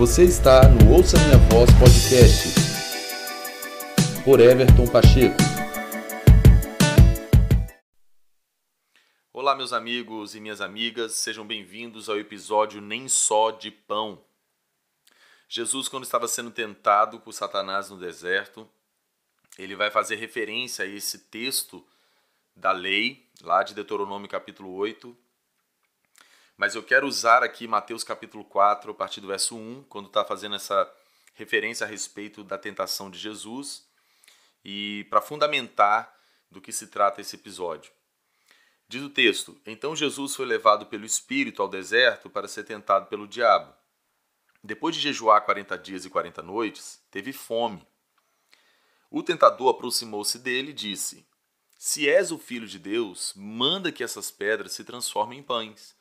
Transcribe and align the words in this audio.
Você 0.00 0.24
está 0.24 0.66
no 0.66 0.94
Ouça 0.94 1.18
Minha 1.18 1.36
Voz 1.50 1.68
Podcast 1.78 2.54
por 4.24 4.40
Everton 4.40 4.86
Pacheco. 4.90 5.36
Olá, 9.30 9.54
meus 9.54 9.74
amigos 9.74 10.34
e 10.34 10.40
minhas 10.40 10.62
amigas, 10.62 11.16
sejam 11.16 11.46
bem-vindos 11.46 12.08
ao 12.08 12.18
episódio 12.18 12.80
Nem 12.80 13.10
Só 13.10 13.50
de 13.50 13.70
Pão. 13.70 14.24
Jesus, 15.46 15.86
quando 15.86 16.04
estava 16.04 16.26
sendo 16.26 16.50
tentado 16.50 17.20
por 17.20 17.34
Satanás 17.34 17.90
no 17.90 17.98
deserto, 17.98 18.66
ele 19.58 19.76
vai 19.76 19.90
fazer 19.90 20.16
referência 20.16 20.86
a 20.86 20.88
esse 20.88 21.26
texto 21.26 21.86
da 22.56 22.72
lei, 22.72 23.28
lá 23.42 23.62
de 23.62 23.74
Deuteronômio 23.74 24.30
capítulo 24.30 24.72
8, 24.72 25.14
mas 26.60 26.74
eu 26.74 26.82
quero 26.82 27.06
usar 27.06 27.42
aqui 27.42 27.66
Mateus 27.66 28.04
capítulo 28.04 28.44
4, 28.44 28.90
a 28.90 28.94
partir 28.94 29.22
do 29.22 29.28
verso 29.28 29.56
1, 29.56 29.84
quando 29.84 30.08
está 30.08 30.22
fazendo 30.26 30.56
essa 30.56 30.94
referência 31.32 31.86
a 31.86 31.88
respeito 31.88 32.44
da 32.44 32.58
tentação 32.58 33.10
de 33.10 33.18
Jesus 33.18 33.88
e 34.62 35.06
para 35.08 35.22
fundamentar 35.22 36.14
do 36.50 36.60
que 36.60 36.70
se 36.70 36.88
trata 36.88 37.22
esse 37.22 37.34
episódio. 37.34 37.90
Diz 38.86 39.02
o 39.02 39.08
texto: 39.08 39.58
Então 39.64 39.96
Jesus 39.96 40.36
foi 40.36 40.44
levado 40.44 40.84
pelo 40.84 41.06
Espírito 41.06 41.62
ao 41.62 41.68
deserto 41.68 42.28
para 42.28 42.46
ser 42.46 42.64
tentado 42.64 43.06
pelo 43.06 43.26
diabo. 43.26 43.72
Depois 44.62 44.94
de 44.94 45.00
jejuar 45.00 45.46
40 45.46 45.78
dias 45.78 46.04
e 46.04 46.10
40 46.10 46.42
noites, 46.42 47.02
teve 47.10 47.32
fome. 47.32 47.88
O 49.10 49.22
tentador 49.22 49.70
aproximou-se 49.70 50.38
dele 50.38 50.72
e 50.72 50.74
disse: 50.74 51.26
Se 51.78 52.06
és 52.06 52.30
o 52.30 52.38
filho 52.38 52.66
de 52.66 52.78
Deus, 52.78 53.32
manda 53.34 53.90
que 53.90 54.04
essas 54.04 54.30
pedras 54.30 54.72
se 54.72 54.84
transformem 54.84 55.38
em 55.38 55.42
pães. 55.42 55.98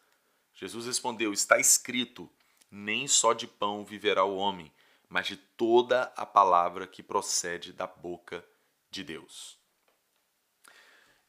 Jesus 0.60 0.88
respondeu: 0.88 1.32
Está 1.32 1.58
escrito: 1.58 2.30
Nem 2.70 3.08
só 3.08 3.32
de 3.32 3.48
pão 3.48 3.86
viverá 3.86 4.26
o 4.26 4.36
homem, 4.36 4.70
mas 5.08 5.28
de 5.28 5.38
toda 5.38 6.12
a 6.18 6.26
palavra 6.26 6.86
que 6.86 7.02
procede 7.02 7.72
da 7.72 7.88
boca 7.88 8.46
de 8.92 9.02
Deus. 9.02 9.58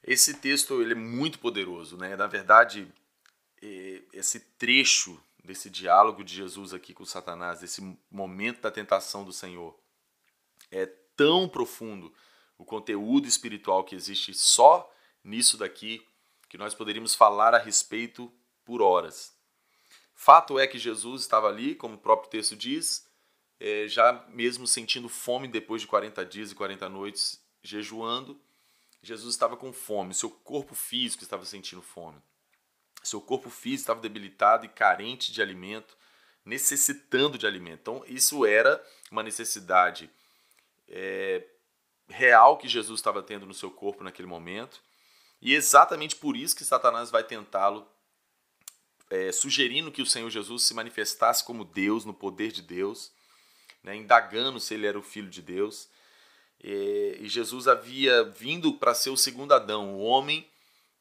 Esse 0.03 0.35
texto 0.35 0.83
ele 0.83 0.93
é 0.93 0.97
muito 0.97 1.39
poderoso, 1.39 1.97
né? 1.97 2.17
Na 2.17 2.27
verdade, 2.27 2.93
esse 4.13 4.41
trecho 4.59 5.23
desse 5.45 5.71
diálogo 5.71 6.25
de 6.25 6.35
Jesus 6.35 6.75
aqui 6.75 6.93
com 6.93 7.05
Satanás, 7.05 7.61
desse 7.61 7.97
momento 8.11 8.61
da 8.63 8.71
tentação 8.71 9.25
do 9.25 9.33
Senhor, 9.33 9.79
é 10.73 10.87
tão 11.15 11.49
profundo 11.49 12.13
o 12.59 12.65
conteúdo 12.65 13.29
espiritual 13.29 13.85
que 13.85 13.95
existe 13.95 14.35
só 14.35 14.93
nisso 15.23 15.57
daqui 15.57 16.05
que 16.49 16.59
nós 16.59 16.75
poderíamos 16.75 17.15
falar 17.15 17.55
a 17.55 17.59
respeito 17.59 18.33
por 18.71 18.83
horas. 18.83 19.37
Fato 20.15 20.57
é 20.57 20.65
que 20.65 20.79
Jesus 20.79 21.23
estava 21.23 21.49
ali, 21.49 21.75
como 21.75 21.97
o 21.97 21.99
próprio 21.99 22.31
texto 22.31 22.55
diz, 22.55 23.05
é, 23.59 23.89
já 23.89 24.25
mesmo 24.29 24.65
sentindo 24.65 25.09
fome 25.09 25.49
depois 25.49 25.83
de 25.83 25.89
40 25.89 26.25
dias 26.25 26.53
e 26.53 26.55
40 26.55 26.89
noites 26.89 27.43
jejuando, 27.65 28.41
Jesus 29.03 29.35
estava 29.35 29.57
com 29.57 29.73
fome, 29.73 30.15
seu 30.15 30.31
corpo 30.31 30.73
físico 30.73 31.25
estava 31.25 31.45
sentindo 31.45 31.83
fome. 31.83 32.23
Seu 33.03 33.21
corpo 33.21 33.51
físico 33.51 33.81
estava 33.81 34.01
debilitado 34.01 34.65
e 34.65 34.69
carente 34.69 35.33
de 35.33 35.43
alimento, 35.43 35.97
necessitando 36.45 37.37
de 37.37 37.49
alimento. 37.49 37.81
Então, 37.81 38.05
isso 38.07 38.47
era 38.47 38.81
uma 39.11 39.25
necessidade 39.25 40.09
é, 40.87 41.45
real 42.09 42.57
que 42.57 42.69
Jesus 42.69 43.01
estava 43.01 43.21
tendo 43.21 43.47
no 43.47 43.55
seu 43.55 43.73
corpo 43.73 44.05
naquele 44.05 44.29
momento. 44.29 44.81
E 45.43 45.55
é 45.55 45.57
exatamente 45.57 46.15
por 46.15 46.37
isso 46.37 46.55
que 46.55 46.65
Satanás 46.65 47.11
vai 47.11 47.25
tentá-lo 47.25 47.85
é, 49.11 49.33
sugerindo 49.33 49.91
que 49.91 50.01
o 50.01 50.07
Senhor 50.07 50.31
Jesus 50.31 50.63
se 50.63 50.73
manifestasse 50.73 51.45
como 51.45 51.65
Deus, 51.65 52.05
no 52.05 52.15
poder 52.15 52.53
de 52.53 52.63
Deus, 52.63 53.13
né, 53.83 53.97
indagando 53.97 54.61
se 54.61 54.75
ele 54.75 54.87
era 54.87 54.99
o 54.99 55.03
Filho 55.03 55.29
de 55.29 55.43
Deus. 55.43 55.89
E, 56.63 57.19
e 57.21 57.29
Jesus 57.29 57.67
havia 57.67 58.25
vindo 58.25 58.73
para 58.75 58.95
ser 58.95 59.11
o 59.11 59.17
segundo 59.17 59.53
Adão, 59.53 59.95
o 59.95 60.01
homem 60.01 60.49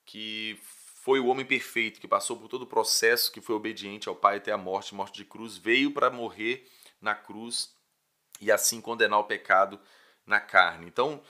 que 0.06 0.60
foi 1.02 1.20
o 1.20 1.28
homem 1.28 1.46
perfeito, 1.46 2.00
que 2.00 2.08
passou 2.08 2.36
por 2.36 2.48
todo 2.48 2.64
o 2.64 2.68
processo, 2.68 3.32
que 3.32 3.42
foi 3.42 3.56
obediente 3.56 4.10
ao 4.10 4.16
Pai 4.16 4.38
até 4.38 4.52
a 4.52 4.58
morte, 4.58 4.96
morte 4.96 5.18
de 5.18 5.26
cruz, 5.26 5.56
veio 5.56 5.92
para 5.92 6.10
morrer 6.10 6.68
na 7.00 7.14
cruz 7.14 7.74
e 8.42 8.52
assim 8.52 8.82
condenar 8.82 9.20
o 9.20 9.24
pecado 9.26 9.80
na 10.26 10.40
carne. 10.40 10.88
Então, 10.88 11.22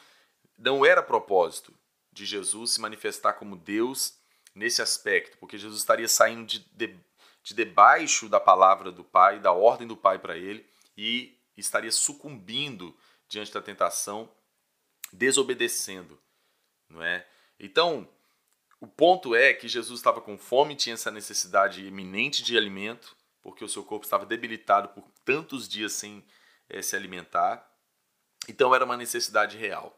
não 0.57 0.85
era 0.85 1.03
propósito 1.03 1.73
de 2.11 2.25
Jesus 2.25 2.71
se 2.71 2.81
manifestar 2.81 3.33
como 3.33 3.55
Deus 3.55 4.18
nesse 4.53 4.81
aspecto, 4.81 5.37
porque 5.37 5.57
Jesus 5.57 5.79
estaria 5.79 6.07
saindo 6.07 6.45
de, 6.45 6.59
de, 6.71 6.95
de 7.43 7.53
debaixo 7.53 8.27
da 8.27 8.39
palavra 8.39 8.91
do 8.91 9.03
Pai, 9.03 9.39
da 9.39 9.51
ordem 9.51 9.87
do 9.87 9.95
Pai 9.95 10.19
para 10.19 10.37
ele, 10.37 10.65
e 10.97 11.37
estaria 11.55 11.91
sucumbindo 11.91 12.95
diante 13.27 13.53
da 13.53 13.61
tentação, 13.61 14.29
desobedecendo, 15.13 16.19
não 16.89 17.03
é? 17.03 17.25
Então, 17.59 18.07
o 18.79 18.87
ponto 18.87 19.35
é 19.35 19.53
que 19.53 19.67
Jesus 19.67 19.99
estava 19.99 20.21
com 20.21 20.37
fome, 20.37 20.75
tinha 20.75 20.93
essa 20.93 21.11
necessidade 21.11 21.85
iminente 21.85 22.41
de 22.41 22.57
alimento, 22.57 23.15
porque 23.41 23.63
o 23.63 23.69
seu 23.69 23.83
corpo 23.83 24.05
estava 24.05 24.25
debilitado 24.25 24.89
por 24.89 25.09
tantos 25.25 25.67
dias 25.67 25.93
sem 25.93 26.25
é, 26.69 26.81
se 26.81 26.95
alimentar. 26.95 27.69
Então 28.47 28.73
era 28.73 28.85
uma 28.85 28.95
necessidade 28.95 29.57
real. 29.57 29.97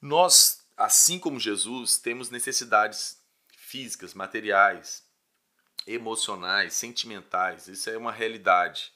Nós 0.00 0.65
assim 0.76 1.18
como 1.18 1.40
Jesus, 1.40 1.98
temos 1.98 2.30
necessidades 2.30 3.18
físicas, 3.56 4.14
materiais, 4.14 5.04
emocionais, 5.86 6.74
sentimentais. 6.74 7.68
Isso 7.68 7.88
é 7.88 7.96
uma 7.96 8.12
realidade. 8.12 8.92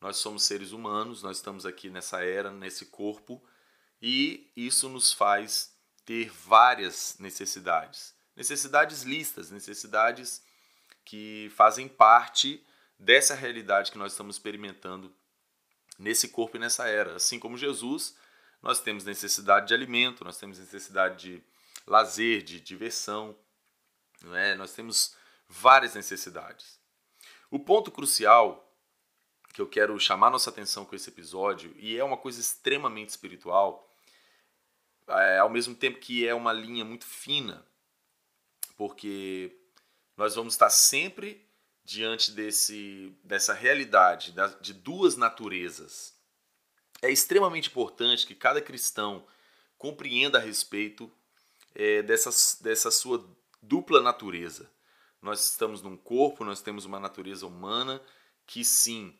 Nós 0.00 0.18
somos 0.18 0.44
seres 0.44 0.72
humanos, 0.72 1.22
nós 1.22 1.38
estamos 1.38 1.64
aqui 1.64 1.88
nessa 1.88 2.22
era, 2.22 2.50
nesse 2.50 2.86
corpo, 2.86 3.42
e 4.00 4.50
isso 4.54 4.88
nos 4.88 5.12
faz 5.12 5.74
ter 6.04 6.30
várias 6.30 7.16
necessidades. 7.18 8.14
Necessidades 8.36 9.02
listas, 9.02 9.50
necessidades 9.50 10.42
que 11.04 11.50
fazem 11.54 11.88
parte 11.88 12.64
dessa 12.98 13.34
realidade 13.34 13.90
que 13.90 13.98
nós 13.98 14.12
estamos 14.12 14.36
experimentando 14.36 15.14
nesse 15.98 16.28
corpo 16.28 16.56
e 16.56 16.60
nessa 16.60 16.86
era. 16.86 17.16
Assim 17.16 17.38
como 17.38 17.56
Jesus, 17.56 18.14
nós 18.64 18.80
temos 18.80 19.04
necessidade 19.04 19.68
de 19.68 19.74
alimento, 19.74 20.24
nós 20.24 20.38
temos 20.38 20.58
necessidade 20.58 21.20
de 21.20 21.44
lazer, 21.86 22.42
de 22.42 22.58
diversão, 22.58 23.36
não 24.22 24.34
é? 24.34 24.54
nós 24.54 24.72
temos 24.72 25.14
várias 25.46 25.94
necessidades. 25.94 26.80
O 27.50 27.58
ponto 27.58 27.90
crucial 27.90 28.74
que 29.52 29.60
eu 29.60 29.68
quero 29.68 30.00
chamar 30.00 30.30
nossa 30.30 30.48
atenção 30.48 30.86
com 30.86 30.96
esse 30.96 31.10
episódio, 31.10 31.74
e 31.76 31.98
é 31.98 32.02
uma 32.02 32.16
coisa 32.16 32.40
extremamente 32.40 33.10
espiritual, 33.10 33.94
é, 35.08 35.38
ao 35.38 35.50
mesmo 35.50 35.74
tempo 35.74 36.00
que 36.00 36.26
é 36.26 36.34
uma 36.34 36.52
linha 36.52 36.86
muito 36.86 37.04
fina, 37.04 37.66
porque 38.78 39.54
nós 40.16 40.34
vamos 40.34 40.54
estar 40.54 40.70
sempre 40.70 41.46
diante 41.84 42.32
desse, 42.32 43.14
dessa 43.22 43.52
realidade 43.52 44.34
de 44.62 44.72
duas 44.72 45.18
naturezas 45.18 46.13
é 47.04 47.10
extremamente 47.10 47.68
importante 47.68 48.26
que 48.26 48.34
cada 48.34 48.62
cristão 48.62 49.26
compreenda 49.76 50.38
a 50.38 50.40
respeito 50.40 51.12
é, 51.74 52.02
dessa, 52.02 52.30
dessa 52.62 52.90
sua 52.90 53.28
dupla 53.60 54.00
natureza. 54.00 54.70
Nós 55.20 55.50
estamos 55.50 55.82
num 55.82 55.98
corpo, 55.98 56.44
nós 56.44 56.62
temos 56.62 56.86
uma 56.86 56.98
natureza 56.98 57.46
humana 57.46 58.00
que 58.46 58.64
sim 58.64 59.14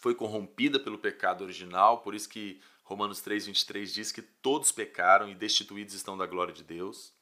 foi 0.00 0.14
corrompida 0.14 0.80
pelo 0.80 0.98
pecado 0.98 1.44
original, 1.44 1.98
por 1.98 2.14
isso 2.14 2.28
que 2.28 2.60
Romanos 2.82 3.20
3:23 3.20 3.92
diz 3.92 4.10
que 4.10 4.22
todos 4.22 4.72
pecaram 4.72 5.28
e 5.28 5.34
destituídos 5.34 5.94
estão 5.94 6.16
da 6.16 6.26
glória 6.26 6.52
de 6.52 6.64
Deus. 6.64 7.12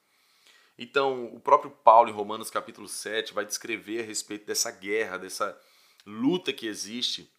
Então, 0.79 1.27
o 1.35 1.41
próprio 1.41 1.71
Paulo 1.71 2.09
em 2.09 2.13
Romanos 2.13 2.51
capítulo 2.51 2.89
7 2.89 3.35
vai 3.35 3.45
descrever 3.45 4.01
a 4.01 4.07
respeito 4.07 4.47
dessa 4.47 4.71
guerra, 4.71 5.19
dessa 5.19 5.59
luta 6.07 6.53
que 6.53 6.67
existe 6.67 7.31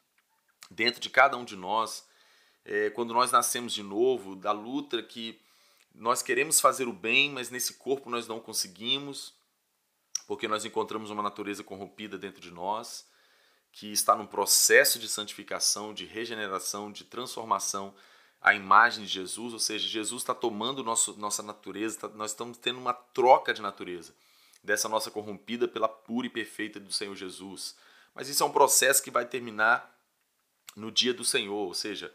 dentro 0.70 1.00
de 1.00 1.10
cada 1.10 1.38
um 1.38 1.46
de 1.46 1.56
nós 1.56 2.08
é, 2.68 2.90
quando 2.90 3.14
nós 3.14 3.32
nascemos 3.32 3.74
de 3.74 3.82
novo, 3.82 4.36
da 4.36 4.52
luta 4.52 5.02
que 5.02 5.40
nós 5.96 6.22
queremos 6.22 6.60
fazer 6.60 6.86
o 6.86 6.92
bem, 6.92 7.32
mas 7.32 7.50
nesse 7.50 7.76
corpo 7.76 8.10
nós 8.10 8.28
não 8.28 8.42
conseguimos, 8.42 9.34
porque 10.28 10.50
nós 10.50 10.66
encontramos 10.66 11.10
uma 11.10 11.24
natureza 11.24 11.64
corrompida 11.64 12.18
dentro 12.18 12.42
de 12.42 12.52
nós, 12.52 13.08
que 13.72 13.90
está 13.94 14.18
num 14.18 14.28
processo 14.28 15.00
de 15.00 15.08
santificação, 15.08 15.94
de 15.94 16.06
regeneração, 16.06 16.92
de 16.92 17.06
transformação 17.06 17.96
à 18.42 18.54
imagem 18.54 19.06
de 19.06 19.10
Jesus, 19.10 19.54
ou 19.54 19.60
seja, 19.60 19.88
Jesus 19.88 20.22
está 20.22 20.36
tomando 20.36 20.84
nosso, 20.84 21.18
nossa 21.18 21.42
natureza, 21.42 22.00
tá, 22.02 22.10
nós 22.10 22.32
estamos 22.32 22.58
tendo 22.58 22.80
uma 22.80 22.94
troca 22.94 23.54
de 23.54 23.62
natureza 23.62 24.14
dessa 24.62 24.90
nossa 24.90 25.10
corrompida 25.10 25.70
pela 25.70 25.88
pura 25.88 26.28
e 26.28 26.30
perfeita 26.30 26.82
do 26.82 26.92
Senhor 26.92 27.16
Jesus. 27.16 27.78
Mas 28.14 28.28
isso 28.28 28.44
é 28.44 28.46
um 28.46 28.52
processo 28.52 29.02
que 29.02 29.10
vai 29.10 29.26
terminar 29.26 29.98
no 30.76 30.92
dia 30.92 31.14
do 31.14 31.24
Senhor, 31.24 31.68
ou 31.68 31.74
seja, 31.74 32.14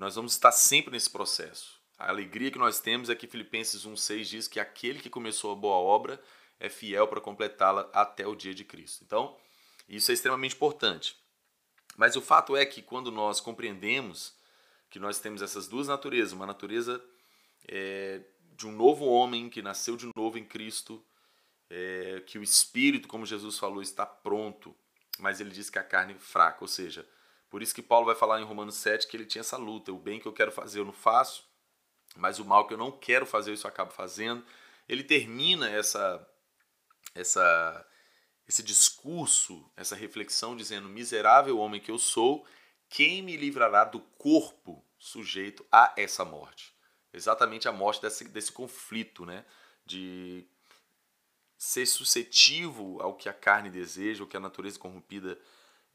nós 0.00 0.14
vamos 0.14 0.32
estar 0.32 0.50
sempre 0.50 0.90
nesse 0.90 1.10
processo. 1.10 1.78
A 1.98 2.08
alegria 2.08 2.50
que 2.50 2.58
nós 2.58 2.80
temos 2.80 3.10
é 3.10 3.14
que 3.14 3.26
Filipenses 3.26 3.84
1,6 3.84 4.24
diz 4.24 4.48
que 4.48 4.58
aquele 4.58 4.98
que 4.98 5.10
começou 5.10 5.52
a 5.52 5.54
boa 5.54 5.76
obra 5.76 6.18
é 6.58 6.70
fiel 6.70 7.06
para 7.06 7.20
completá-la 7.20 7.82
até 7.92 8.26
o 8.26 8.34
dia 8.34 8.54
de 8.54 8.64
Cristo. 8.64 9.04
Então, 9.04 9.36
isso 9.86 10.10
é 10.10 10.14
extremamente 10.14 10.54
importante. 10.54 11.18
Mas 11.98 12.16
o 12.16 12.22
fato 12.22 12.56
é 12.56 12.64
que 12.64 12.80
quando 12.80 13.12
nós 13.12 13.40
compreendemos 13.40 14.34
que 14.88 14.98
nós 14.98 15.18
temos 15.18 15.42
essas 15.42 15.68
duas 15.68 15.86
naturezas, 15.86 16.32
uma 16.32 16.46
natureza 16.46 17.04
é, 17.68 18.22
de 18.56 18.66
um 18.66 18.72
novo 18.72 19.04
homem 19.04 19.50
que 19.50 19.60
nasceu 19.60 19.98
de 19.98 20.10
novo 20.16 20.38
em 20.38 20.44
Cristo, 20.46 21.04
é, 21.68 22.22
que 22.26 22.38
o 22.38 22.42
espírito, 22.42 23.06
como 23.06 23.26
Jesus 23.26 23.58
falou, 23.58 23.82
está 23.82 24.06
pronto, 24.06 24.74
mas 25.18 25.40
ele 25.40 25.50
diz 25.50 25.68
que 25.68 25.78
a 25.78 25.84
carne 25.84 26.14
é 26.14 26.18
fraca, 26.18 26.64
ou 26.64 26.68
seja, 26.68 27.06
por 27.50 27.62
isso 27.62 27.74
que 27.74 27.82
Paulo 27.82 28.06
vai 28.06 28.14
falar 28.14 28.40
em 28.40 28.44
Romanos 28.44 28.76
7 28.76 29.08
que 29.08 29.16
ele 29.16 29.26
tinha 29.26 29.40
essa 29.40 29.56
luta, 29.56 29.92
o 29.92 29.98
bem 29.98 30.20
que 30.20 30.26
eu 30.26 30.32
quero 30.32 30.52
fazer 30.52 30.78
eu 30.78 30.84
não 30.84 30.92
faço, 30.92 31.44
mas 32.16 32.38
o 32.38 32.44
mal 32.44 32.66
que 32.66 32.74
eu 32.74 32.78
não 32.78 32.92
quero 32.92 33.26
fazer 33.26 33.52
isso 33.52 33.66
eu 33.66 33.70
acabo 33.70 33.90
fazendo. 33.90 34.44
Ele 34.88 35.02
termina 35.02 35.68
essa 35.68 36.26
essa 37.14 37.86
esse 38.46 38.62
discurso, 38.62 39.70
essa 39.76 39.94
reflexão 39.94 40.56
dizendo: 40.56 40.88
miserável 40.88 41.58
homem 41.58 41.80
que 41.80 41.90
eu 41.90 41.98
sou, 41.98 42.46
quem 42.88 43.22
me 43.22 43.36
livrará 43.36 43.84
do 43.84 44.00
corpo 44.00 44.84
sujeito 44.98 45.64
a 45.70 45.92
essa 45.96 46.24
morte? 46.24 46.74
Exatamente 47.12 47.68
a 47.68 47.72
morte 47.72 48.02
desse, 48.02 48.24
desse 48.28 48.52
conflito, 48.52 49.24
né? 49.24 49.44
De 49.84 50.46
ser 51.56 51.86
suscetível 51.86 52.98
ao 53.00 53.14
que 53.14 53.28
a 53.28 53.32
carne 53.32 53.70
deseja, 53.70 54.24
o 54.24 54.26
que 54.26 54.36
a 54.36 54.40
natureza 54.40 54.78
corrompida 54.78 55.38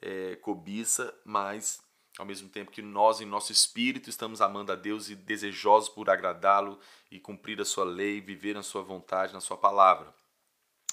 é, 0.06 0.36
cobiça, 0.36 1.14
mas 1.26 1.84
ao 2.18 2.26
mesmo 2.26 2.48
tempo 2.48 2.72
que 2.72 2.82
nós, 2.82 3.20
em 3.20 3.26
nosso 3.26 3.52
espírito, 3.52 4.10
estamos 4.10 4.40
amando 4.40 4.72
a 4.72 4.76
Deus 4.76 5.10
e 5.10 5.16
desejosos 5.16 5.90
por 5.90 6.10
agradá-lo 6.10 6.80
e 7.12 7.20
cumprir 7.20 7.60
a 7.60 7.66
sua 7.66 7.84
lei, 7.84 8.22
viver 8.22 8.54
na 8.54 8.62
sua 8.62 8.84
vontade, 8.84 9.34
na 9.34 9.42
sua 9.42 9.58
palavra. 9.58 10.14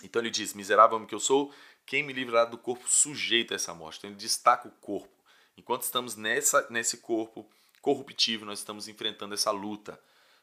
Então 0.03 0.21
ele 0.21 0.31
diz: 0.31 0.55
Miserável 0.55 0.97
homem 0.97 1.07
que 1.07 1.15
eu 1.15 1.21
sou, 1.21 1.53
quem 1.85 2.03
me 2.03 2.13
livrará 2.13 2.47
do 2.47 2.57
corpo 2.57 2.89
sujeito 2.89 3.53
a 3.53 3.57
essa 3.57 3.75
morte? 3.75 3.99
Então 3.99 4.11
ele 4.11 4.19
destaca 4.19 4.67
o 4.67 4.73
corpo. 4.73 5.23
Enquanto 5.57 5.83
estamos 5.83 6.17
nessa, 6.17 6.67
nesse 6.71 6.97
corpo 6.97 7.49
corruptível, 7.83 8.47
nós 8.47 8.61
estamos 8.61 8.89
enfrentando 8.89 9.35
essa 9.35 9.51
luta. 9.51 10.01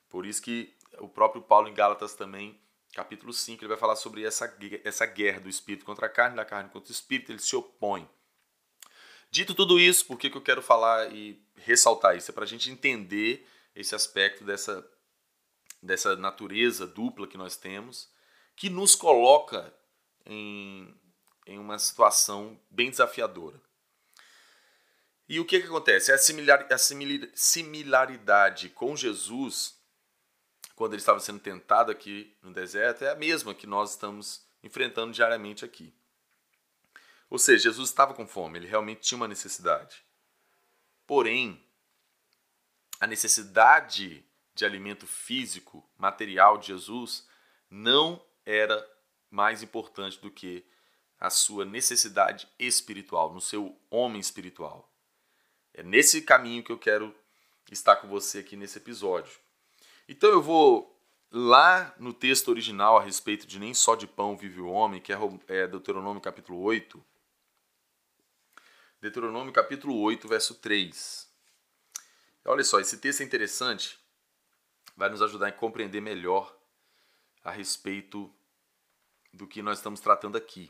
Por 0.08 0.26
isso 0.26 0.42
que 0.42 0.74
o 1.00 1.10
próprio 1.10 1.42
Paulo 1.42 1.68
em 1.68 1.74
Gálatas 1.74 2.14
também, 2.14 2.58
capítulo 2.94 3.34
5, 3.34 3.64
ele 3.64 3.70
vai 3.70 3.78
falar 3.78 3.96
sobre 3.96 4.24
essa, 4.24 4.56
essa 4.84 5.06
guerra 5.08 5.40
do 5.40 5.50
espírito 5.50 5.86
contra 5.86 6.06
a 6.06 6.10
carne, 6.10 6.36
da 6.36 6.46
carne 6.46 6.70
contra 6.70 6.90
o 6.90 6.94
espírito, 6.94 7.32
ele 7.32 7.40
se 7.40 7.56
opõe. 7.56 8.08
Dito 9.32 9.54
tudo 9.54 9.80
isso, 9.80 10.06
por 10.06 10.18
que, 10.18 10.30
que 10.30 10.38
eu 10.38 10.42
quero 10.42 10.62
falar 10.62 11.14
e 11.14 11.40
ressaltar 11.56 12.18
isso? 12.18 12.32
É 12.32 12.34
para 12.34 12.46
a 12.46 12.48
gente 12.48 12.72
entender 12.72 13.48
esse 13.76 13.94
aspecto 13.94 14.44
dessa, 14.44 14.86
dessa 15.82 16.16
natureza 16.16 16.88
dupla 16.88 17.28
que 17.28 17.38
nós 17.38 17.56
temos, 17.56 18.10
que 18.56 18.70
nos 18.70 18.96
coloca 18.96 19.74
em, 20.26 20.94
em 21.46 21.60
uma 21.60 21.78
situação 21.78 22.60
bem 22.70 22.90
desafiadora. 22.90 23.62
E 25.28 25.40
o 25.40 25.46
que, 25.46 25.60
que 25.60 25.68
acontece? 25.68 26.12
A, 26.12 26.18
similar, 26.18 26.68
a 26.72 26.78
similaridade 27.36 28.70
com 28.70 28.96
Jesus, 28.96 29.78
quando 30.76 30.94
ele 30.94 31.02
estava 31.02 31.20
sendo 31.20 31.40
tentado 31.40 31.92
aqui 31.92 32.36
no 32.42 32.52
deserto, 32.52 33.04
é 33.04 33.12
a 33.12 33.16
mesma 33.16 33.54
que 33.54 33.68
nós 33.68 33.92
estamos 33.92 34.44
enfrentando 34.64 35.14
diariamente 35.14 35.64
aqui. 35.64 35.94
Ou 37.30 37.38
seja, 37.38 37.64
Jesus 37.64 37.90
estava 37.90 38.14
com 38.14 38.28
fome, 38.28 38.58
ele 38.58 38.68
realmente 38.68 39.02
tinha 39.02 39.18
uma 39.18 39.28
necessidade. 39.28 40.04
Porém, 41.06 41.64
a 43.00 43.08
necessidade 43.08 44.26
de 44.56 44.66
alimento 44.66 45.08
físico, 45.08 45.88
material 45.98 46.58
de 46.58 46.68
Jesus, 46.68 47.28
não 47.70 48.24
era 48.46 48.86
mais 49.30 49.62
importante 49.62 50.20
do 50.20 50.32
que 50.32 50.66
a 51.20 51.30
sua 51.30 51.66
necessidade 51.66 52.48
espiritual, 52.58 53.34
no 53.34 53.42
seu 53.42 53.78
homem 53.90 54.20
espiritual. 54.20 54.92
É 55.74 55.84
nesse 55.84 56.22
caminho 56.22 56.64
que 56.64 56.72
eu 56.72 56.78
quero 56.78 57.16
estar 57.72 57.98
com 57.98 58.08
você 58.08 58.40
aqui 58.40 58.56
nesse 58.56 58.78
episódio. 58.78 59.40
Então 60.08 60.30
eu 60.30 60.42
vou 60.42 61.00
lá 61.32 61.94
no 62.00 62.14
texto 62.14 62.50
original 62.50 62.98
a 62.98 63.02
respeito 63.02 63.46
de 63.46 63.60
nem 63.60 63.74
só 63.74 63.96
de 63.96 64.08
pão 64.08 64.36
vive 64.36 64.60
o 64.60 64.70
homem, 64.70 65.02
que 65.02 65.14
é, 65.14 65.18
é 65.48 65.68
Deuteronômio 65.68 66.22
capítulo 66.22 66.60
8. 66.62 67.04
Deuteronômio 69.02 69.54
capítulo 69.54 69.98
8, 70.02 70.28
verso 70.28 70.56
3. 70.56 71.30
Olha 72.44 72.64
só, 72.66 72.82
esse 72.82 72.98
texto 72.98 73.22
é 73.22 73.24
interessante, 73.24 73.98
vai 74.94 75.10
nos 75.10 75.22
ajudar 75.22 75.48
a 75.48 75.52
compreender 75.54 76.02
melhor 76.02 76.54
a 77.42 77.50
respeito 77.50 78.30
do 79.32 79.48
que 79.48 79.62
nós 79.62 79.78
estamos 79.78 80.02
tratando 80.02 80.38
aqui. 80.38 80.70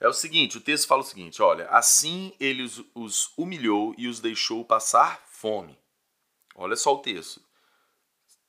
É 0.00 0.08
o 0.08 0.12
seguinte, 0.12 0.58
o 0.58 0.60
texto 0.60 0.88
fala 0.88 1.02
o 1.02 1.04
seguinte, 1.04 1.40
olha, 1.40 1.68
assim 1.68 2.34
ele 2.40 2.64
os, 2.64 2.82
os 2.92 3.32
humilhou 3.36 3.94
e 3.96 4.08
os 4.08 4.18
deixou 4.18 4.64
passar 4.64 5.22
fome. 5.28 5.78
Olha 6.56 6.74
só 6.74 6.92
o 6.92 7.02
texto. 7.02 7.40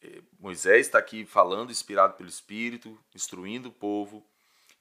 É, 0.02 0.24
Moisés 0.40 0.88
está 0.88 0.98
aqui 0.98 1.28
falando, 1.28 1.70
inspirado 1.70 2.16
pelo 2.16 2.30
Espírito, 2.30 2.98
instruindo 3.14 3.70
o 3.70 3.74
povo, 3.74 4.26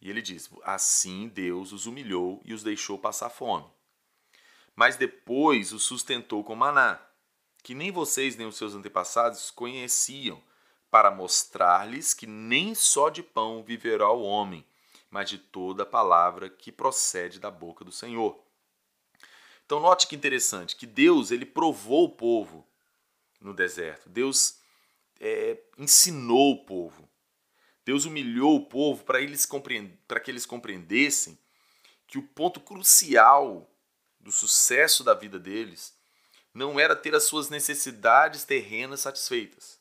e 0.01 0.09
ele 0.09 0.23
diz: 0.23 0.51
Assim 0.63 1.29
Deus 1.29 1.73
os 1.73 1.87
humilhou 1.87 2.41
e 2.45 2.55
os 2.55 2.63
deixou 2.63 2.99
passar 2.99 3.31
fome. 3.31 3.67
Mas 4.75 4.97
depois 4.97 5.73
os 5.73 5.83
sustentou 5.83 6.43
com 6.43 6.55
maná, 6.55 7.01
que 7.63 7.75
nem 7.75 7.91
vocês 7.91 8.37
nem 8.37 8.47
os 8.47 8.57
seus 8.57 8.75
antepassados 8.75 9.51
conheciam, 9.51 10.43
para 10.91 11.11
mostrar-lhes 11.11 12.15
que 12.15 12.27
nem 12.27 12.75
só 12.75 13.11
de 13.11 13.23
pão 13.23 13.63
viverá 13.63 14.11
o 14.11 14.23
homem, 14.23 14.67
mas 15.11 15.29
de 15.29 15.39
toda 15.39 15.85
palavra 15.85 16.49
que 16.49 16.73
procede 16.73 17.39
da 17.39 17.51
boca 17.51 17.85
do 17.85 17.93
Senhor. 17.93 18.41
Então 19.67 19.81
note 19.81 20.07
que 20.07 20.17
interessante, 20.17 20.77
que 20.77 20.87
Deus 20.87 21.31
ele 21.31 21.47
provou 21.47 22.05
o 22.05 22.17
povo 22.17 22.67
no 23.41 23.53
deserto. 23.53 24.09
Deus 24.09 24.59
é, 25.21 25.61
ensinou 25.79 26.53
o 26.53 26.65
povo. 26.65 27.10
Deus 27.91 28.05
humilhou 28.05 28.55
o 28.55 28.67
povo 28.67 29.03
para 29.03 29.21
eles 29.21 29.49
para 30.07 30.21
que 30.21 30.31
eles 30.31 30.47
compreendessem 30.47 31.37
que 32.07 32.19
o 32.19 32.23
ponto 32.23 32.61
crucial 32.61 33.69
do 34.21 34.31
sucesso 34.31 35.03
da 35.03 35.13
vida 35.13 35.41
deles 35.41 35.93
não 36.55 36.79
era 36.79 36.95
ter 36.95 37.17
as 37.17 37.25
suas 37.25 37.51
necessidades 37.51 38.45
terrenas 38.45 39.01
satisfeitas, 39.01 39.77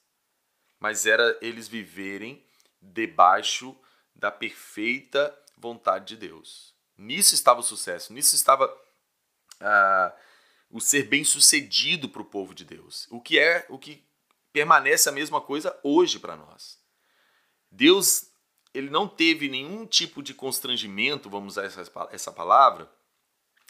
mas 0.79 1.05
era 1.05 1.37
eles 1.39 1.67
viverem 1.67 2.43
debaixo 2.81 3.77
da 4.15 4.31
perfeita 4.31 5.31
vontade 5.55 6.07
de 6.07 6.17
Deus. 6.17 6.73
Nisso 6.97 7.35
estava 7.35 7.59
o 7.59 7.63
sucesso, 7.63 8.11
nisso 8.11 8.33
estava 8.33 8.75
ah, 9.59 10.15
o 10.71 10.81
ser 10.81 11.03
bem 11.03 11.23
sucedido 11.23 12.09
para 12.09 12.23
o 12.23 12.25
povo 12.25 12.55
de 12.55 12.65
Deus. 12.65 13.05
O 13.11 13.21
que 13.21 13.37
é 13.37 13.67
o 13.69 13.77
que 13.77 14.03
permanece 14.51 15.07
a 15.07 15.11
mesma 15.11 15.39
coisa 15.39 15.79
hoje 15.83 16.17
para 16.17 16.35
nós. 16.35 16.78
Deus 17.71 18.29
ele 18.73 18.89
não 18.89 19.07
teve 19.07 19.49
nenhum 19.49 19.85
tipo 19.85 20.21
de 20.21 20.33
constrangimento, 20.33 21.29
vamos 21.29 21.53
usar 21.53 21.65
essa, 22.11 22.31
palavra. 22.31 22.89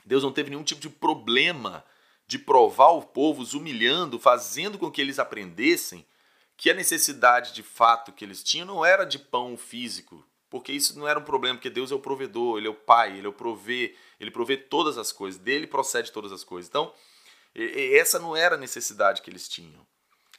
Deus 0.05 0.23
não 0.23 0.31
teve 0.31 0.49
nenhum 0.49 0.63
tipo 0.63 0.81
de 0.81 0.89
problema 0.89 1.83
de 2.27 2.37
provar 2.37 2.89
o 2.89 3.01
povo, 3.01 3.41
os 3.41 3.53
humilhando, 3.53 4.19
fazendo 4.19 4.77
com 4.77 4.91
que 4.91 5.01
eles 5.01 5.17
aprendessem 5.17 6.05
que 6.55 6.69
a 6.69 6.73
necessidade 6.73 7.53
de 7.53 7.63
fato 7.63 8.11
que 8.11 8.23
eles 8.23 8.43
tinham 8.43 8.67
não 8.67 8.85
era 8.85 9.05
de 9.05 9.17
pão 9.17 9.57
físico, 9.57 10.23
porque 10.49 10.73
isso 10.73 10.99
não 10.99 11.07
era 11.07 11.17
um 11.17 11.23
problema, 11.23 11.55
porque 11.55 11.69
Deus 11.69 11.91
é 11.91 11.95
o 11.95 11.99
provedor, 11.99 12.57
Ele 12.57 12.67
é 12.67 12.69
o 12.69 12.75
Pai, 12.75 13.17
Ele 13.17 13.25
é 13.25 13.29
o 13.29 13.33
provê, 13.33 13.95
Ele 14.19 14.29
provê 14.29 14.57
todas 14.57 14.97
as 14.97 15.11
coisas, 15.11 15.39
dele 15.39 15.65
procede 15.65 16.11
todas 16.11 16.31
as 16.31 16.43
coisas. 16.43 16.67
Então, 16.67 16.93
essa 17.55 18.19
não 18.19 18.35
era 18.35 18.55
a 18.55 18.59
necessidade 18.59 19.21
que 19.21 19.29
eles 19.29 19.47
tinham. 19.47 19.87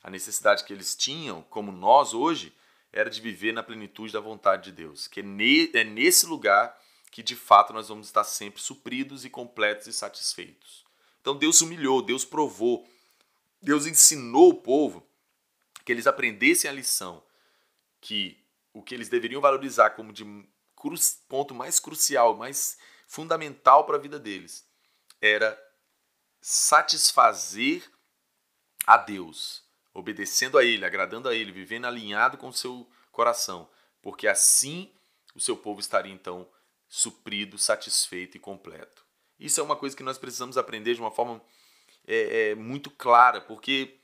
A 0.02 0.10
necessidade 0.10 0.64
que 0.64 0.72
eles 0.72 0.94
tinham, 0.94 1.42
como 1.42 1.72
nós 1.72 2.12
hoje, 2.12 2.52
era 2.92 3.08
de 3.08 3.20
viver 3.20 3.52
na 3.52 3.62
plenitude 3.62 4.12
da 4.12 4.20
vontade 4.20 4.64
de 4.64 4.72
Deus. 4.72 5.06
Que 5.06 5.20
é, 5.20 5.80
é 5.80 5.84
nesse 5.84 6.26
lugar 6.26 6.78
que 7.10 7.22
de 7.22 7.34
fato 7.34 7.72
nós 7.72 7.88
vamos 7.88 8.06
estar 8.06 8.24
sempre 8.24 8.60
supridos 8.62 9.24
e 9.24 9.30
completos 9.30 9.86
e 9.86 9.92
satisfeitos. 9.92 10.84
Então 11.20 11.36
Deus 11.36 11.60
humilhou, 11.60 12.02
Deus 12.02 12.24
provou, 12.24 12.88
Deus 13.60 13.86
ensinou 13.86 14.50
o 14.50 14.54
povo 14.54 15.06
que 15.84 15.92
eles 15.92 16.06
aprendessem 16.06 16.70
a 16.70 16.72
lição 16.72 17.22
que 18.00 18.38
o 18.72 18.82
que 18.82 18.94
eles 18.94 19.08
deveriam 19.08 19.40
valorizar 19.40 19.90
como 19.90 20.12
de 20.12 20.24
ponto 21.28 21.54
mais 21.54 21.78
crucial, 21.78 22.36
mais 22.36 22.78
fundamental 23.06 23.84
para 23.84 23.96
a 23.96 24.00
vida 24.00 24.18
deles, 24.18 24.66
era 25.20 25.60
satisfazer 26.40 27.82
a 28.86 28.96
Deus, 28.96 29.62
obedecendo 29.92 30.58
a 30.58 30.64
Ele, 30.64 30.84
agradando 30.84 31.28
a 31.28 31.34
Ele, 31.34 31.52
vivendo 31.52 31.86
alinhado 31.86 32.36
com 32.36 32.48
o 32.48 32.52
seu 32.52 32.88
coração, 33.10 33.68
porque 34.02 34.26
assim 34.26 34.92
o 35.34 35.40
seu 35.40 35.56
povo 35.56 35.80
estaria 35.80 36.12
então 36.12 36.48
suprido, 36.88 37.58
satisfeito 37.58 38.36
e 38.36 38.40
completo. 38.40 39.04
Isso 39.38 39.60
é 39.60 39.62
uma 39.62 39.76
coisa 39.76 39.96
que 39.96 40.02
nós 40.02 40.18
precisamos 40.18 40.58
aprender 40.58 40.94
de 40.94 41.00
uma 41.00 41.10
forma 41.10 41.40
é, 42.06 42.50
é, 42.50 42.54
muito 42.54 42.90
clara, 42.90 43.40
porque 43.40 43.98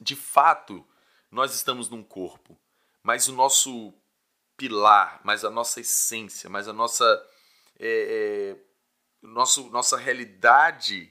de 0.00 0.16
fato 0.16 0.86
nós 1.30 1.54
estamos 1.54 1.88
num 1.88 2.02
corpo 2.02 2.58
mas 3.08 3.26
o 3.26 3.32
nosso 3.32 3.94
pilar, 4.54 5.20
mas 5.24 5.42
a 5.42 5.48
nossa 5.48 5.80
essência, 5.80 6.50
mas 6.50 6.68
a 6.68 6.74
nossa 6.74 7.04
é, 7.78 8.54
é, 8.54 8.56
nosso, 9.22 9.70
nossa 9.70 9.96
realidade 9.96 11.10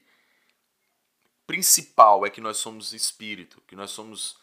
principal 1.47 2.25
é 2.25 2.29
que 2.29 2.41
nós 2.41 2.57
somos 2.57 2.91
espírito, 2.91 3.63
que 3.65 3.75
nós 3.75 3.91
somos 3.91 4.37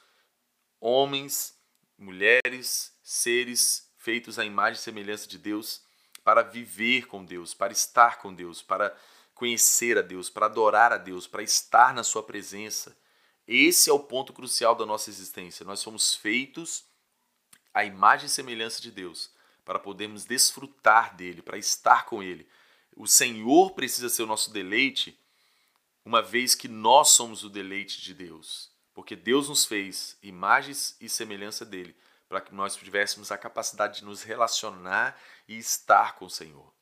homens, 0.81 1.55
mulheres, 1.99 2.93
seres 3.03 3.93
feitos 3.99 4.39
à 4.39 4.45
imagem 4.45 4.81
e 4.81 4.83
semelhança 4.83 5.29
de 5.29 5.39
Deus 5.39 5.83
para 6.25 6.43
viver 6.43 7.07
com 7.07 7.23
Deus, 7.23 7.53
para 7.53 7.73
estar 7.73 8.19
com 8.19 8.35
Deus, 8.35 8.63
para 8.63 8.97
conhecer 9.35 9.99
a 9.99 10.03
Deus, 10.03 10.31
para 10.31 10.47
adorar 10.47 10.93
a 10.93 10.97
Deus, 10.97 11.27
para 11.27 11.43
estar 11.43 11.93
na 11.93 12.03
Sua 12.03 12.23
presença. 12.23 12.97
Esse 13.47 13.91
é 13.91 13.93
o 13.93 14.01
ponto 14.01 14.33
crucial 14.33 14.75
da 14.75 14.87
nossa 14.87 15.11
existência. 15.11 15.67
Nós 15.67 15.81
somos 15.81 16.15
feitos 16.15 16.85
à 17.75 17.85
imagem 17.85 18.27
e 18.27 18.31
semelhança 18.31 18.81
de 18.81 18.91
Deus 18.91 19.31
para 19.65 19.79
podermos 19.79 20.25
desfrutar 20.25 21.15
dele, 21.15 21.43
para 21.43 21.59
estar 21.59 22.07
com 22.07 22.23
ele. 22.23 22.49
O 22.97 23.07
Senhor 23.07 23.73
precisa 23.73 24.09
ser 24.09 24.23
o 24.23 24.27
nosso 24.27 24.51
deleite, 24.51 25.19
uma 26.05 26.21
vez 26.21 26.55
que 26.55 26.69
nós 26.69 27.11
somos 27.11 27.43
o 27.45 27.49
deleite 27.49 28.03
de 28.03 28.13
Deus, 28.13 28.71
porque 28.93 29.17
Deus 29.17 29.49
nos 29.49 29.65
fez 29.65 30.19
imagens 30.23 30.97
e 31.01 31.09
semelhança 31.09 31.65
dele, 31.65 31.97
para 32.29 32.41
que 32.41 32.55
nós 32.55 32.77
tivéssemos 32.77 33.33
a 33.33 33.39
capacidade 33.39 34.01
de 34.01 34.05
nos 34.05 34.23
relacionar 34.23 35.19
e 35.49 35.57
estar 35.57 36.17
com 36.17 36.27
o 36.27 36.31
Senhor. 36.31 36.73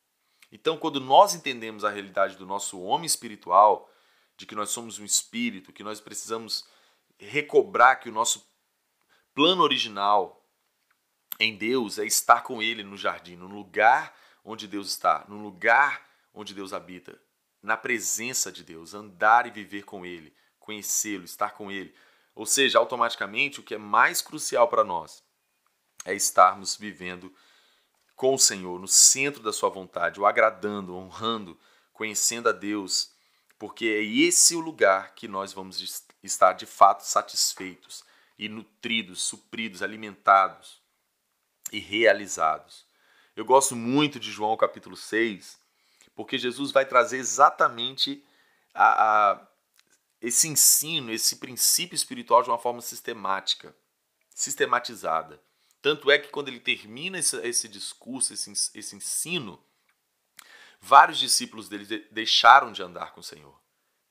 Então, 0.50 0.76
quando 0.76 1.00
nós 1.00 1.34
entendemos 1.34 1.84
a 1.84 1.90
realidade 1.90 2.36
do 2.36 2.46
nosso 2.46 2.80
homem 2.80 3.06
espiritual, 3.06 3.90
de 4.36 4.44
que 4.44 4.54
nós 4.54 4.70
somos 4.70 4.98
um 4.98 5.04
espírito, 5.04 5.72
que 5.72 5.84
nós 5.84 6.00
precisamos 6.00 6.66
recobrar 7.18 8.00
que 8.00 8.08
o 8.08 8.12
nosso 8.12 8.46
plano 9.34 9.62
original 9.62 10.44
em 11.38 11.56
Deus 11.56 11.98
é 11.98 12.04
estar 12.04 12.42
com 12.42 12.62
Ele 12.62 12.82
no 12.82 12.96
jardim, 12.96 13.36
no 13.36 13.46
lugar 13.46 14.14
onde 14.44 14.66
Deus 14.66 14.88
está, 14.88 15.24
no 15.28 15.42
lugar 15.42 16.06
onde 16.34 16.54
Deus 16.54 16.72
habita, 16.72 17.18
na 17.62 17.76
presença 17.76 18.50
de 18.50 18.64
Deus, 18.64 18.92
andar 18.92 19.46
e 19.46 19.50
viver 19.50 19.84
com 19.84 20.04
Ele, 20.04 20.34
conhecê-lo, 20.58 21.24
estar 21.24 21.52
com 21.52 21.70
Ele. 21.70 21.94
Ou 22.34 22.44
seja, 22.44 22.78
automaticamente 22.78 23.60
o 23.60 23.62
que 23.62 23.74
é 23.74 23.78
mais 23.78 24.20
crucial 24.20 24.68
para 24.68 24.82
nós 24.82 25.22
é 26.04 26.14
estarmos 26.14 26.76
vivendo 26.76 27.32
com 28.16 28.34
o 28.34 28.38
Senhor, 28.38 28.78
no 28.80 28.88
centro 28.88 29.42
da 29.42 29.52
Sua 29.52 29.68
vontade, 29.68 30.20
o 30.20 30.26
agradando, 30.26 30.96
honrando, 30.96 31.58
conhecendo 31.92 32.48
a 32.48 32.52
Deus, 32.52 33.12
porque 33.58 33.86
é 33.86 34.02
esse 34.02 34.56
o 34.56 34.60
lugar 34.60 35.14
que 35.14 35.28
nós 35.28 35.52
vamos 35.52 36.04
estar 36.22 36.52
de 36.52 36.66
fato 36.66 37.02
satisfeitos 37.02 38.04
e 38.38 38.48
nutridos, 38.48 39.22
supridos, 39.22 39.82
alimentados 39.82 40.80
e 41.70 41.78
realizados. 41.78 42.86
Eu 43.36 43.44
gosto 43.44 43.76
muito 43.76 44.18
de 44.18 44.30
João 44.30 44.56
capítulo 44.56 44.96
6, 44.96 45.58
porque 46.14 46.38
Jesus 46.38 46.70
vai 46.70 46.84
trazer 46.84 47.18
exatamente 47.18 48.24
a, 48.74 49.30
a, 49.32 49.48
esse 50.20 50.48
ensino, 50.48 51.12
esse 51.12 51.36
princípio 51.36 51.94
espiritual 51.94 52.42
de 52.42 52.50
uma 52.50 52.58
forma 52.58 52.80
sistemática, 52.80 53.74
sistematizada. 54.30 55.42
Tanto 55.80 56.10
é 56.10 56.18
que 56.18 56.28
quando 56.28 56.48
ele 56.48 56.60
termina 56.60 57.18
esse, 57.18 57.36
esse 57.38 57.68
discurso, 57.68 58.32
esse, 58.32 58.52
esse 58.74 58.94
ensino, 58.94 59.62
vários 60.80 61.18
discípulos 61.18 61.68
dele 61.68 62.06
deixaram 62.10 62.72
de 62.72 62.82
andar 62.82 63.12
com 63.12 63.20
o 63.20 63.24
Senhor. 63.24 63.60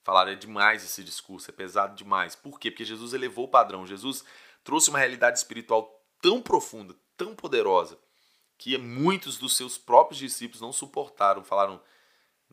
Falaram, 0.03 0.31
é 0.31 0.35
demais 0.35 0.83
esse 0.83 1.03
discurso, 1.03 1.49
é 1.49 1.53
pesado 1.53 1.95
demais. 1.95 2.35
Por 2.35 2.59
quê? 2.59 2.71
Porque 2.71 2.83
Jesus 2.83 3.13
elevou 3.13 3.45
o 3.45 3.49
padrão. 3.49 3.85
Jesus 3.85 4.23
trouxe 4.63 4.89
uma 4.89 4.99
realidade 4.99 5.37
espiritual 5.37 6.03
tão 6.21 6.41
profunda, 6.41 6.95
tão 7.15 7.35
poderosa, 7.35 7.97
que 8.57 8.77
muitos 8.77 9.37
dos 9.37 9.55
seus 9.55 9.77
próprios 9.77 10.19
discípulos 10.19 10.61
não 10.61 10.73
suportaram. 10.73 11.43
Falaram, 11.43 11.81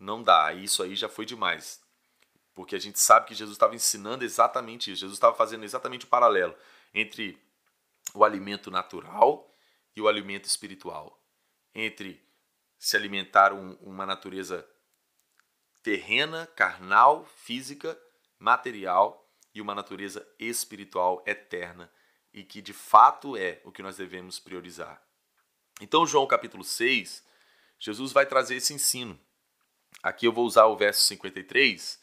não 0.01 0.23
dá, 0.23 0.53
isso 0.53 0.83
aí 0.83 0.95
já 0.95 1.09
foi 1.09 1.25
demais. 1.25 1.83
Porque 2.55 2.75
a 2.75 2.79
gente 2.79 2.99
sabe 2.99 3.27
que 3.27 3.35
Jesus 3.35 3.57
estava 3.57 3.75
ensinando 3.75 4.25
exatamente 4.25 4.91
isso. 4.91 5.01
Jesus 5.01 5.17
estava 5.17 5.37
fazendo 5.37 5.65
exatamente 5.65 6.05
o 6.05 6.09
paralelo 6.09 6.57
entre 6.93 7.41
o 8.15 8.25
alimento 8.25 8.71
natural 8.71 9.53
e 9.95 10.01
o 10.01 10.09
alimento 10.09 10.47
espiritual, 10.47 11.23
entre 11.75 12.25
se 12.79 12.97
alimentar 12.97 13.53
um, 13.53 13.73
uma 13.81 14.07
natureza 14.07 14.69
terrena, 15.83 16.47
carnal, 16.55 17.25
física, 17.25 17.99
material 18.39 19.29
e 19.55 19.61
uma 19.61 19.75
natureza 19.75 20.27
espiritual 20.39 21.23
eterna 21.27 21.91
e 22.33 22.45
que 22.45 22.61
de 22.61 22.73
fato 22.73 23.37
é 23.37 23.61
o 23.65 23.73
que 23.73 23.83
nós 23.83 23.97
devemos 23.97 24.39
priorizar. 24.39 25.03
Então, 25.81 26.07
João 26.07 26.27
capítulo 26.27 26.63
6, 26.63 27.25
Jesus 27.79 28.13
vai 28.13 28.27
trazer 28.27 28.57
esse 28.57 28.75
ensino. 28.75 29.19
Aqui 30.03 30.27
eu 30.27 30.33
vou 30.33 30.47
usar 30.47 30.67
o 30.67 30.77
verso 30.77 31.03
53 31.03 32.01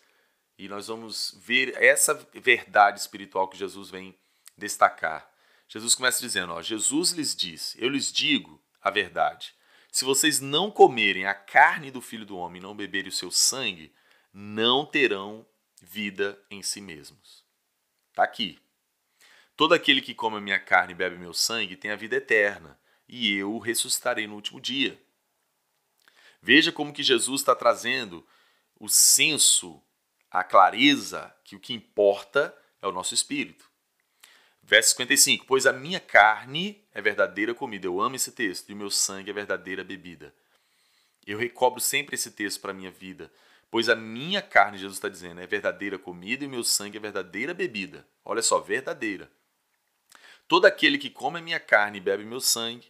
e 0.57 0.67
nós 0.67 0.87
vamos 0.87 1.37
ver 1.41 1.81
essa 1.81 2.13
verdade 2.33 2.99
espiritual 2.99 3.47
que 3.47 3.57
Jesus 3.57 3.89
vem 3.89 4.17
destacar. 4.57 5.29
Jesus 5.67 5.95
começa 5.95 6.21
dizendo: 6.21 6.53
ó, 6.53 6.61
Jesus 6.61 7.11
lhes 7.11 7.35
disse, 7.35 7.81
eu 7.81 7.89
lhes 7.89 8.11
digo 8.11 8.61
a 8.81 8.89
verdade. 8.89 9.53
Se 9.91 10.03
vocês 10.03 10.41
não 10.41 10.69
comerem 10.69 11.25
a 11.25 11.33
carne 11.33 11.89
do 11.89 12.01
filho 12.01 12.25
do 12.25 12.37
homem 12.37 12.59
e 12.59 12.63
não 12.63 12.75
beberem 12.75 13.09
o 13.09 13.13
seu 13.13 13.31
sangue, 13.31 13.93
não 14.33 14.85
terão 14.85 15.45
vida 15.81 16.37
em 16.51 16.61
si 16.61 16.81
mesmos. 16.81 17.45
Está 18.09 18.23
aqui. 18.23 18.59
Todo 19.55 19.73
aquele 19.73 20.01
que 20.01 20.13
come 20.13 20.35
a 20.35 20.41
minha 20.41 20.59
carne 20.59 20.91
e 20.91 20.95
bebe 20.95 21.17
meu 21.17 21.33
sangue 21.33 21.77
tem 21.77 21.91
a 21.91 21.95
vida 21.95 22.17
eterna, 22.17 22.77
e 23.07 23.33
eu 23.35 23.53
o 23.53 23.59
ressuscitarei 23.59 24.27
no 24.27 24.35
último 24.35 24.59
dia. 24.59 25.01
Veja 26.45 26.71
como 26.71 26.93
que 26.93 27.01
Jesus 27.01 27.41
está 27.41 27.55
trazendo 27.55 28.23
o 28.79 28.87
senso, 28.87 29.81
a 30.29 30.43
clareza 30.43 31.35
que 31.43 31.55
o 31.55 31.59
que 31.59 31.73
importa 31.73 32.55
é 32.83 32.87
o 32.87 32.91
nosso 32.91 33.15
espírito. 33.15 33.67
Verso 34.61 34.91
55: 34.91 35.43
Pois 35.47 35.65
a 35.65 35.73
minha 35.73 35.99
carne 35.99 36.79
é 36.93 37.01
verdadeira 37.01 37.55
comida. 37.55 37.87
Eu 37.87 37.99
amo 37.99 38.15
esse 38.15 38.31
texto. 38.31 38.69
E 38.69 38.73
o 38.73 38.75
meu 38.75 38.91
sangue 38.91 39.31
é 39.31 39.33
verdadeira 39.33 39.83
bebida. 39.83 40.31
Eu 41.25 41.39
recobro 41.39 41.81
sempre 41.81 42.13
esse 42.13 42.29
texto 42.29 42.61
para 42.61 42.69
a 42.69 42.75
minha 42.75 42.91
vida. 42.91 43.31
Pois 43.71 43.89
a 43.89 43.95
minha 43.95 44.39
carne, 44.39 44.77
Jesus 44.77 44.97
está 44.97 45.09
dizendo, 45.09 45.41
é 45.41 45.47
verdadeira 45.47 45.97
comida 45.97 46.43
e 46.43 46.47
o 46.47 46.51
meu 46.51 46.63
sangue 46.63 46.97
é 46.97 47.01
verdadeira 47.01 47.55
bebida. 47.55 48.07
Olha 48.23 48.43
só, 48.43 48.59
verdadeira. 48.59 49.31
Todo 50.47 50.65
aquele 50.65 50.99
que 50.99 51.09
come 51.09 51.39
a 51.39 51.41
minha 51.41 51.59
carne 51.59 51.97
e 51.97 52.01
bebe 52.01 52.23
meu 52.23 52.39
sangue 52.39 52.85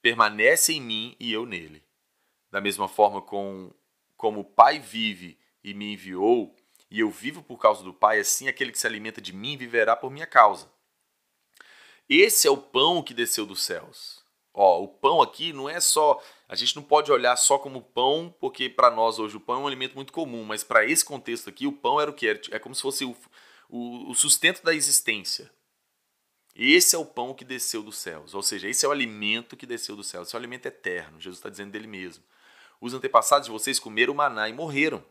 permanece 0.00 0.72
em 0.72 0.80
mim 0.80 1.14
e 1.20 1.30
eu 1.30 1.44
nele. 1.44 1.83
Da 2.54 2.60
mesma 2.60 2.86
forma 2.86 3.20
com, 3.20 3.74
como 4.16 4.38
o 4.38 4.44
Pai 4.44 4.78
vive 4.78 5.36
e 5.64 5.74
me 5.74 5.92
enviou, 5.92 6.54
e 6.88 7.00
eu 7.00 7.10
vivo 7.10 7.42
por 7.42 7.58
causa 7.58 7.82
do 7.82 7.92
Pai, 7.92 8.20
assim 8.20 8.46
aquele 8.46 8.70
que 8.70 8.78
se 8.78 8.86
alimenta 8.86 9.20
de 9.20 9.32
mim 9.32 9.56
viverá 9.56 9.96
por 9.96 10.08
minha 10.08 10.24
causa. 10.24 10.70
Esse 12.08 12.46
é 12.46 12.50
o 12.52 12.56
pão 12.56 13.02
que 13.02 13.12
desceu 13.12 13.44
dos 13.44 13.64
céus. 13.64 14.24
Ó, 14.52 14.84
o 14.84 14.86
pão 14.86 15.20
aqui 15.20 15.52
não 15.52 15.68
é 15.68 15.80
só. 15.80 16.22
A 16.48 16.54
gente 16.54 16.76
não 16.76 16.82
pode 16.84 17.10
olhar 17.10 17.34
só 17.34 17.58
como 17.58 17.82
pão, 17.82 18.32
porque 18.38 18.68
para 18.68 18.88
nós 18.88 19.18
hoje 19.18 19.36
o 19.36 19.40
pão 19.40 19.56
é 19.56 19.58
um 19.58 19.66
alimento 19.66 19.96
muito 19.96 20.12
comum, 20.12 20.44
mas 20.44 20.62
para 20.62 20.86
esse 20.86 21.04
contexto 21.04 21.50
aqui, 21.50 21.66
o 21.66 21.72
pão 21.72 22.00
era 22.00 22.08
o 22.08 22.14
que? 22.14 22.40
É 22.52 22.58
como 22.60 22.72
se 22.72 22.82
fosse 22.82 23.04
o, 23.04 23.16
o, 23.68 24.12
o 24.12 24.14
sustento 24.14 24.62
da 24.62 24.72
existência. 24.72 25.50
Esse 26.54 26.94
é 26.94 26.98
o 27.00 27.04
pão 27.04 27.34
que 27.34 27.44
desceu 27.44 27.82
dos 27.82 27.98
céus, 27.98 28.32
ou 28.32 28.44
seja, 28.44 28.68
esse 28.68 28.86
é 28.86 28.88
o 28.88 28.92
alimento 28.92 29.56
que 29.56 29.66
desceu 29.66 29.96
dos 29.96 30.06
céus, 30.06 30.28
esse 30.28 30.36
é 30.36 30.38
o 30.38 30.40
alimento 30.40 30.66
eterno. 30.66 31.20
Jesus 31.20 31.38
está 31.38 31.50
dizendo 31.50 31.72
dele 31.72 31.88
mesmo. 31.88 32.22
Os 32.84 32.92
antepassados 32.92 33.46
de 33.46 33.52
vocês 33.52 33.78
comeram 33.78 34.12
maná 34.12 34.48
e 34.48 34.52
morreram 34.52 35.04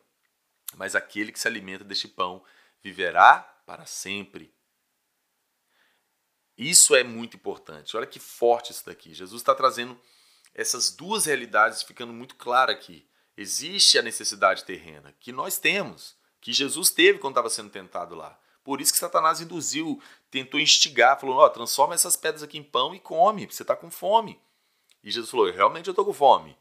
mas 0.75 0.95
aquele 0.95 1.31
que 1.31 1.39
se 1.39 1.47
alimenta 1.47 1.83
deste 1.83 2.07
pão 2.07 2.43
viverá 2.81 3.39
para 3.65 3.85
sempre. 3.85 4.53
Isso 6.57 6.95
é 6.95 7.03
muito 7.03 7.37
importante. 7.37 7.95
Olha 7.97 8.05
que 8.05 8.19
forte 8.19 8.71
isso 8.71 8.85
daqui. 8.85 9.13
Jesus 9.13 9.41
está 9.41 9.55
trazendo 9.55 9.99
essas 10.53 10.91
duas 10.91 11.25
realidades 11.25 11.81
ficando 11.81 12.13
muito 12.13 12.35
clara 12.35 12.71
aqui. 12.71 13.07
Existe 13.35 13.97
a 13.97 14.03
necessidade 14.03 14.63
terrena 14.63 15.15
que 15.19 15.31
nós 15.31 15.57
temos, 15.57 16.15
que 16.39 16.53
Jesus 16.53 16.91
teve 16.91 17.17
quando 17.17 17.33
estava 17.33 17.49
sendo 17.49 17.69
tentado 17.69 18.13
lá. 18.13 18.39
Por 18.63 18.79
isso 18.79 18.93
que 18.93 18.99
Satanás 18.99 19.41
induziu, 19.41 20.01
tentou 20.29 20.59
instigar, 20.59 21.19
falou: 21.19 21.39
oh, 21.39 21.49
transforma 21.49 21.95
essas 21.95 22.15
pedras 22.15 22.43
aqui 22.43 22.57
em 22.57 22.63
pão 22.63 22.93
e 22.93 22.99
come, 22.99 23.47
você 23.47 23.63
está 23.63 23.75
com 23.75 23.89
fome. 23.89 24.39
E 25.03 25.09
Jesus 25.09 25.31
falou: 25.31 25.51
realmente 25.51 25.87
eu 25.87 25.91
estou 25.91 26.05
com 26.05 26.13
fome. 26.13 26.55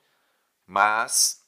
Mas 0.73 1.47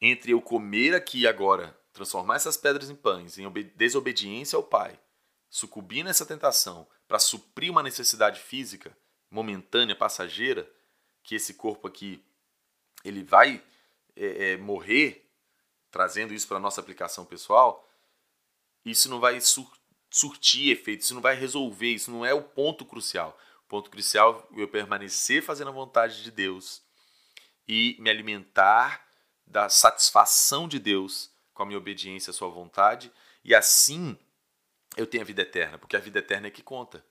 entre 0.00 0.30
eu 0.30 0.40
comer 0.40 0.94
aqui 0.94 1.22
e 1.22 1.26
agora, 1.26 1.76
transformar 1.92 2.36
essas 2.36 2.56
pedras 2.56 2.88
em 2.88 2.94
pães, 2.94 3.36
em 3.36 3.50
desobediência 3.74 4.56
ao 4.56 4.62
Pai, 4.62 4.96
sucumbir 5.50 6.04
nessa 6.04 6.24
tentação 6.24 6.86
para 7.08 7.18
suprir 7.18 7.68
uma 7.68 7.82
necessidade 7.82 8.38
física 8.38 8.96
momentânea, 9.28 9.96
passageira, 9.96 10.70
que 11.24 11.34
esse 11.34 11.54
corpo 11.54 11.88
aqui 11.88 12.24
ele 13.04 13.24
vai 13.24 13.60
é, 14.14 14.52
é, 14.52 14.56
morrer, 14.56 15.28
trazendo 15.90 16.32
isso 16.32 16.46
para 16.46 16.60
nossa 16.60 16.80
aplicação 16.80 17.24
pessoal, 17.24 17.90
isso 18.84 19.10
não 19.10 19.18
vai 19.18 19.40
sur 19.40 19.68
surtir 20.08 20.70
efeito, 20.70 21.00
isso 21.00 21.14
não 21.14 21.20
vai 21.20 21.34
resolver, 21.34 21.92
isso 21.92 22.12
não 22.12 22.24
é 22.24 22.32
o 22.32 22.40
ponto 22.40 22.84
crucial. 22.84 23.36
O 23.64 23.68
ponto 23.68 23.90
crucial 23.90 24.48
é 24.52 24.62
eu 24.62 24.68
permanecer 24.68 25.42
fazendo 25.42 25.70
a 25.70 25.72
vontade 25.72 26.22
de 26.22 26.30
Deus 26.30 26.85
e 27.68 27.96
me 27.98 28.10
alimentar 28.10 29.06
da 29.46 29.68
satisfação 29.68 30.66
de 30.68 30.78
Deus 30.78 31.30
com 31.54 31.62
a 31.62 31.66
minha 31.66 31.78
obediência 31.78 32.30
à 32.30 32.34
sua 32.34 32.48
vontade 32.48 33.12
e 33.44 33.54
assim 33.54 34.18
eu 34.96 35.06
tenho 35.06 35.22
a 35.22 35.26
vida 35.26 35.42
eterna, 35.42 35.78
porque 35.78 35.96
a 35.96 36.00
vida 36.00 36.18
eterna 36.18 36.48
é 36.48 36.50
que 36.50 36.62
conta. 36.62 37.04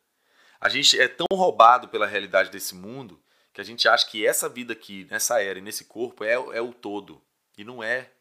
A 0.60 0.70
gente 0.70 1.00
é 1.00 1.08
tão 1.08 1.28
roubado 1.32 1.88
pela 1.88 2.08
realidade 2.08 2.50
desse 2.50 2.74
mundo 2.74 3.22
que 3.54 3.62
a 3.62 3.64
gente 3.64 3.88
acha 3.88 4.08
que 4.08 4.26
essa 4.26 4.50
vida 4.50 4.74
aqui, 4.74 5.08
nessa 5.10 5.42
era 5.42 5.60
e 5.60 5.62
nesse 5.62 5.86
corpo 5.86 6.24
é, 6.24 6.34
é 6.34 6.62
o 6.62 6.74
todo. 6.74 7.22
E 7.58 7.64
não 7.64 7.82
é. 7.82 8.12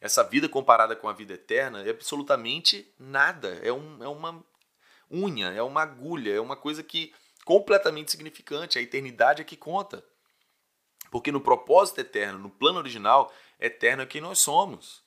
Essa 0.00 0.22
vida 0.22 0.48
comparada 0.48 0.96
com 0.96 1.08
a 1.08 1.12
vida 1.12 1.34
eterna 1.34 1.82
é 1.82 1.90
absolutamente 1.90 2.90
nada. 2.98 3.60
É, 3.62 3.70
um, 3.70 4.02
é 4.02 4.08
uma 4.08 4.42
unha, 5.10 5.48
é 5.48 5.62
uma 5.62 5.82
agulha, 5.82 6.32
é 6.32 6.40
uma 6.40 6.56
coisa 6.56 6.82
que 6.82 7.12
completamente 7.44 8.10
significante. 8.10 8.78
A 8.78 8.82
eternidade 8.82 9.42
é 9.42 9.44
que 9.44 9.56
conta. 9.56 10.02
Porque 11.10 11.32
no 11.32 11.40
propósito 11.40 12.00
eterno, 12.00 12.38
no 12.38 12.50
plano 12.50 12.78
original, 12.78 13.32
eterno 13.58 14.02
é 14.02 14.06
quem 14.06 14.20
nós 14.20 14.38
somos. 14.38 15.02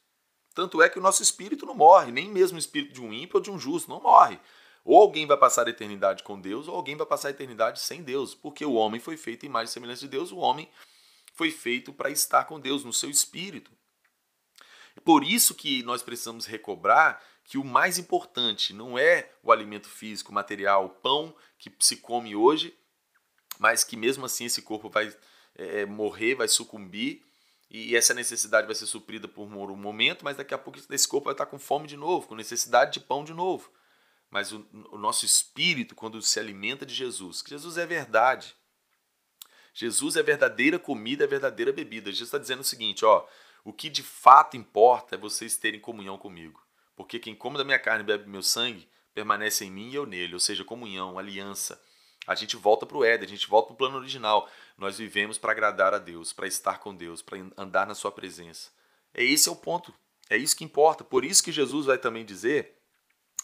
Tanto 0.54 0.82
é 0.82 0.90
que 0.90 1.00
o 1.00 1.02
nosso 1.02 1.24
espírito 1.24 1.66
não 1.66 1.74
morre, 1.74 2.12
nem 2.12 2.30
mesmo 2.30 2.58
o 2.58 2.60
espírito 2.60 2.94
de 2.94 3.02
um 3.02 3.12
ímpio 3.12 3.38
ou 3.38 3.42
de 3.42 3.50
um 3.50 3.58
justo, 3.58 3.90
não 3.90 4.02
morre. 4.02 4.40
Ou 4.86 5.02
alguém 5.02 5.26
vai 5.26 5.38
passar 5.38 5.66
a 5.66 5.70
eternidade 5.70 6.24
com 6.24 6.40
Deus, 6.40 6.68
ou 6.68 6.76
alguém 6.76 6.96
vai 6.96 7.08
passar 7.08 7.30
a 7.30 7.32
eternidade 7.32 7.80
sem 7.80 8.04
Deus, 8.04 8.36
porque 8.36 8.66
o 8.66 8.74
homem 8.74 9.00
foi 9.00 9.18
feito 9.18 9.46
em 9.46 9.52
e 9.64 9.68
semelhança 9.68 10.02
de 10.02 10.10
Deus, 10.10 10.32
o 10.32 10.38
homem 10.38 10.70
foi 11.34 11.50
feito 11.50 11.94
para 11.94 12.10
estar 12.10 12.44
com 12.46 12.60
Deus 12.60 12.84
no 12.84 12.94
seu 12.94 13.10
espírito. 13.10 13.72
Por 15.04 15.24
isso 15.24 15.56
que 15.56 15.82
nós 15.84 16.04
precisamos 16.04 16.46
recobrar 16.46 17.24
que 17.46 17.58
o 17.58 17.64
mais 17.64 17.98
importante 17.98 18.74
não 18.74 18.98
é 18.98 19.32
o 19.42 19.52
alimento 19.52 19.90
físico, 19.90 20.32
material, 20.32 20.86
o 20.86 20.90
pão 20.90 21.36
que 21.58 21.72
se 21.80 21.98
come 21.98 22.36
hoje, 22.36 22.78
mas 23.58 23.84
que 23.84 23.98
mesmo 23.98 24.26
assim 24.26 24.46
esse 24.46 24.62
corpo 24.62 24.90
vai 24.90 25.14
é, 25.56 25.86
morrer, 25.86 26.36
vai 26.36 26.48
sucumbir 26.48 27.24
e 27.74 27.96
essa 27.96 28.14
necessidade 28.14 28.68
vai 28.68 28.76
ser 28.76 28.86
suprida 28.86 29.28
por 29.28 29.44
um 29.44 29.76
momento, 29.76 30.24
mas 30.24 30.38
daqui 30.38 30.54
a 30.54 30.60
pouco 30.60 30.80
esse 30.92 31.08
corpo 31.08 31.26
vai 31.26 31.34
estar 31.34 31.48
com 31.48 31.58
fome 31.58 31.88
de 31.88 31.98
novo, 31.98 32.28
com 32.28 32.36
necessidade 32.36 32.94
de 32.94 33.00
pão 33.00 33.24
de 33.24 33.34
novo. 33.34 33.72
Mas 34.30 34.52
o, 34.52 34.64
o 34.92 34.98
nosso 34.98 35.26
espírito, 35.26 35.96
quando 35.96 36.22
se 36.22 36.40
alimenta 36.40 36.86
de 36.86 36.94
Jesus, 36.94 37.42
que 37.42 37.50
Jesus 37.50 37.78
é 37.78 37.86
verdade. 37.86 38.56
Jesus 39.74 40.16
é 40.16 40.22
verdadeira 40.22 40.78
comida, 40.78 41.24
é 41.24 41.28
verdadeira 41.28 41.74
bebida. 41.74 42.12
Jesus 42.12 42.28
está 42.28 42.38
dizendo 42.38 42.60
o 42.60 42.64
seguinte: 42.64 43.04
ó, 43.04 43.26
o 43.64 43.74
que 43.74 43.90
de 43.90 44.04
fato 44.04 44.56
importa 44.56 45.16
é 45.16 45.18
vocês 45.18 45.58
terem 45.58 45.80
comunhão 45.80 46.18
comigo. 46.18 46.62
Porque 46.96 47.18
quem 47.18 47.36
come 47.36 47.58
da 47.58 47.64
minha 47.64 47.80
carne 47.80 48.04
e 48.04 48.06
bebe 48.06 48.30
meu 48.30 48.44
sangue 48.44 48.88
permanece 49.16 49.66
em 49.66 49.72
mim 49.72 49.90
e 49.90 49.96
eu 49.96 50.06
nele, 50.06 50.36
ou 50.36 50.40
seja, 50.40 50.64
comunhão, 50.64 51.18
aliança. 51.18 51.82
A 52.26 52.36
gente 52.36 52.56
volta 52.56 52.86
para 52.86 52.98
o 52.98 53.04
Éden, 53.04 53.26
a 53.26 53.30
gente 53.30 53.48
volta 53.48 53.68
para 53.68 53.74
o 53.74 53.78
plano 53.78 53.98
original. 53.98 54.50
Nós 54.78 54.98
vivemos 54.98 55.38
para 55.38 55.52
agradar 55.52 55.94
a 55.94 55.98
Deus, 55.98 56.32
para 56.32 56.48
estar 56.48 56.80
com 56.80 56.96
Deus, 56.96 57.22
para 57.22 57.38
andar 57.58 57.86
na 57.86 57.96
Sua 57.96 58.12
presença. 58.12 58.70
É 59.14 59.24
esse 59.24 59.50
é 59.50 59.52
o 59.52 59.56
ponto. 59.56 59.94
É 60.30 60.38
isso 60.38 60.56
que 60.56 60.64
importa. 60.64 61.04
Por 61.04 61.26
isso 61.26 61.44
que 61.44 61.52
Jesus 61.52 61.86
vai 61.86 61.98
também 61.98 62.24
dizer, 62.24 62.78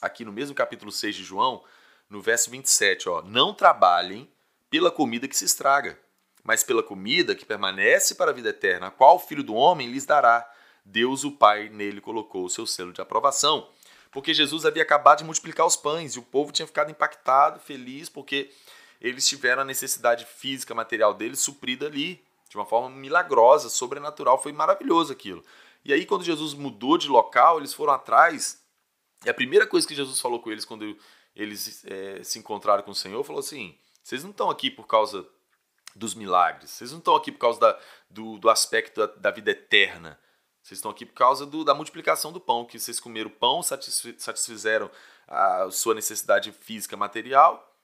aqui 0.02 0.24
no 0.24 0.32
mesmo 0.32 0.56
capítulo 0.56 0.92
6 0.92 1.16
de 1.16 1.24
João, 1.24 1.64
no 2.10 2.22
verso 2.22 2.50
27, 2.50 3.10
ó, 3.10 3.22
não 3.22 3.54
trabalhem 3.54 4.32
pela 4.70 4.90
comida 4.90 5.28
que 5.28 5.38
se 5.38 5.46
estraga, 5.46 6.00
mas 6.44 6.64
pela 6.64 6.82
comida 6.82 7.36
que 7.36 7.46
permanece 7.46 8.16
para 8.16 8.32
a 8.32 8.34
vida 8.34 8.50
eterna, 8.50 8.88
a 8.88 8.92
qual 8.92 9.18
o 9.18 9.20
Filho 9.20 9.44
do 9.44 9.54
Homem 9.54 9.92
lhes 9.92 10.06
dará. 10.06 10.50
Deus, 10.86 11.24
o 11.24 11.32
Pai, 11.32 11.70
nele 11.70 12.00
colocou 12.00 12.46
o 12.46 12.50
seu 12.50 12.66
selo 12.66 12.94
de 12.94 13.02
aprovação 13.02 13.70
porque 14.12 14.34
Jesus 14.34 14.66
havia 14.66 14.84
acabado 14.84 15.20
de 15.20 15.24
multiplicar 15.24 15.66
os 15.66 15.76
pães 15.76 16.16
e 16.16 16.20
o 16.20 16.24
povo 16.24 16.52
tinha 16.52 16.66
ficado 16.66 16.90
impactado, 16.90 17.60
feliz, 17.60 18.10
porque 18.10 18.52
eles 19.00 19.28
tiveram 19.28 19.62
a 19.62 19.66
necessidade 19.66 20.26
física, 20.26 20.74
material 20.74 21.14
deles 21.14 21.40
suprida 21.40 21.86
ali, 21.86 22.24
de 22.50 22.58
uma 22.58 22.66
forma 22.66 22.90
milagrosa, 22.90 23.70
sobrenatural, 23.70 24.42
foi 24.42 24.52
maravilhoso 24.52 25.14
aquilo. 25.14 25.44
E 25.86 25.94
aí, 25.94 26.06
quando 26.06 26.24
Jesus 26.24 26.54
mudou 26.54 26.98
de 26.98 27.08
local, 27.08 27.60
eles 27.60 27.74
foram 27.74 27.94
atrás, 27.94 28.62
e 29.24 29.30
a 29.30 29.34
primeira 29.34 29.68
coisa 29.68 29.88
que 29.88 29.96
Jesus 29.96 30.20
falou 30.20 30.40
com 30.42 30.52
eles 30.52 30.66
quando 30.66 30.98
eles 31.36 31.86
é, 31.86 32.24
se 32.24 32.40
encontraram 32.40 32.84
com 32.84 32.92
o 32.92 32.96
Senhor, 32.96 33.24
falou 33.24 33.40
assim: 33.40 33.78
vocês 34.04 34.24
não 34.24 34.32
estão 34.32 34.50
aqui 34.50 34.70
por 34.70 34.88
causa 34.88 35.26
dos 35.96 36.16
milagres, 36.16 36.72
vocês 36.72 36.92
não 36.92 37.00
estão 37.00 37.16
aqui 37.16 37.32
por 37.32 37.40
causa 37.40 37.60
da, 37.60 37.80
do, 38.10 38.38
do 38.38 38.50
aspecto 38.50 39.00
da, 39.00 39.14
da 39.16 39.32
vida 39.32 39.52
eterna. 39.52 40.20
Vocês 40.70 40.78
estão 40.78 40.92
aqui 40.92 41.04
por 41.04 41.16
causa 41.16 41.48
do, 41.48 41.66
da 41.66 41.74
multiplicação 41.74 42.32
do 42.32 42.40
pão, 42.40 42.64
que 42.64 42.80
vocês 42.80 43.00
comeram 43.00 43.32
pão, 43.32 43.64
satisfizeram 43.64 44.92
a 45.28 45.72
sua 45.72 45.96
necessidade 45.96 46.52
física 46.52 46.96
material 46.96 47.76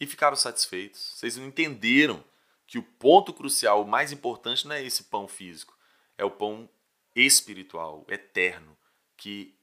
e 0.00 0.08
ficaram 0.08 0.34
satisfeitos. 0.34 1.12
Vocês 1.14 1.36
não 1.36 1.46
entenderam 1.46 2.22
que 2.66 2.78
o 2.78 2.82
ponto 2.82 3.32
crucial, 3.32 3.80
o 3.80 3.86
mais 3.86 4.10
importante, 4.10 4.66
não 4.66 4.74
é 4.74 4.82
esse 4.82 5.04
pão 5.04 5.28
físico, 5.28 5.78
é 6.18 6.24
o 6.24 6.32
pão 6.32 6.68
espiritual, 7.14 8.04
eterno, 8.08 8.76
que 9.16 9.54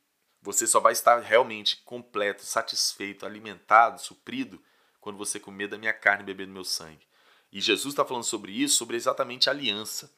você 0.41 0.65
só 0.65 0.79
vai 0.79 0.93
estar 0.93 1.19
realmente 1.19 1.81
completo, 1.83 2.43
satisfeito, 2.43 3.25
alimentado, 3.25 3.99
suprido, 3.99 4.57
quando 5.01 5.17
você 5.17 5.37
comer 5.37 5.67
da 5.67 5.77
minha 5.77 5.91
carne 5.91 6.23
e 6.23 6.27
beber 6.27 6.47
do 6.47 6.53
meu 6.53 6.63
sangue. 6.63 7.05
E 7.51 7.59
Jesus 7.59 7.91
está 7.91 8.05
falando 8.05 8.23
sobre 8.23 8.53
isso, 8.53 8.77
sobre 8.77 8.95
exatamente 8.95 9.49
a 9.49 9.51
aliança 9.51 10.17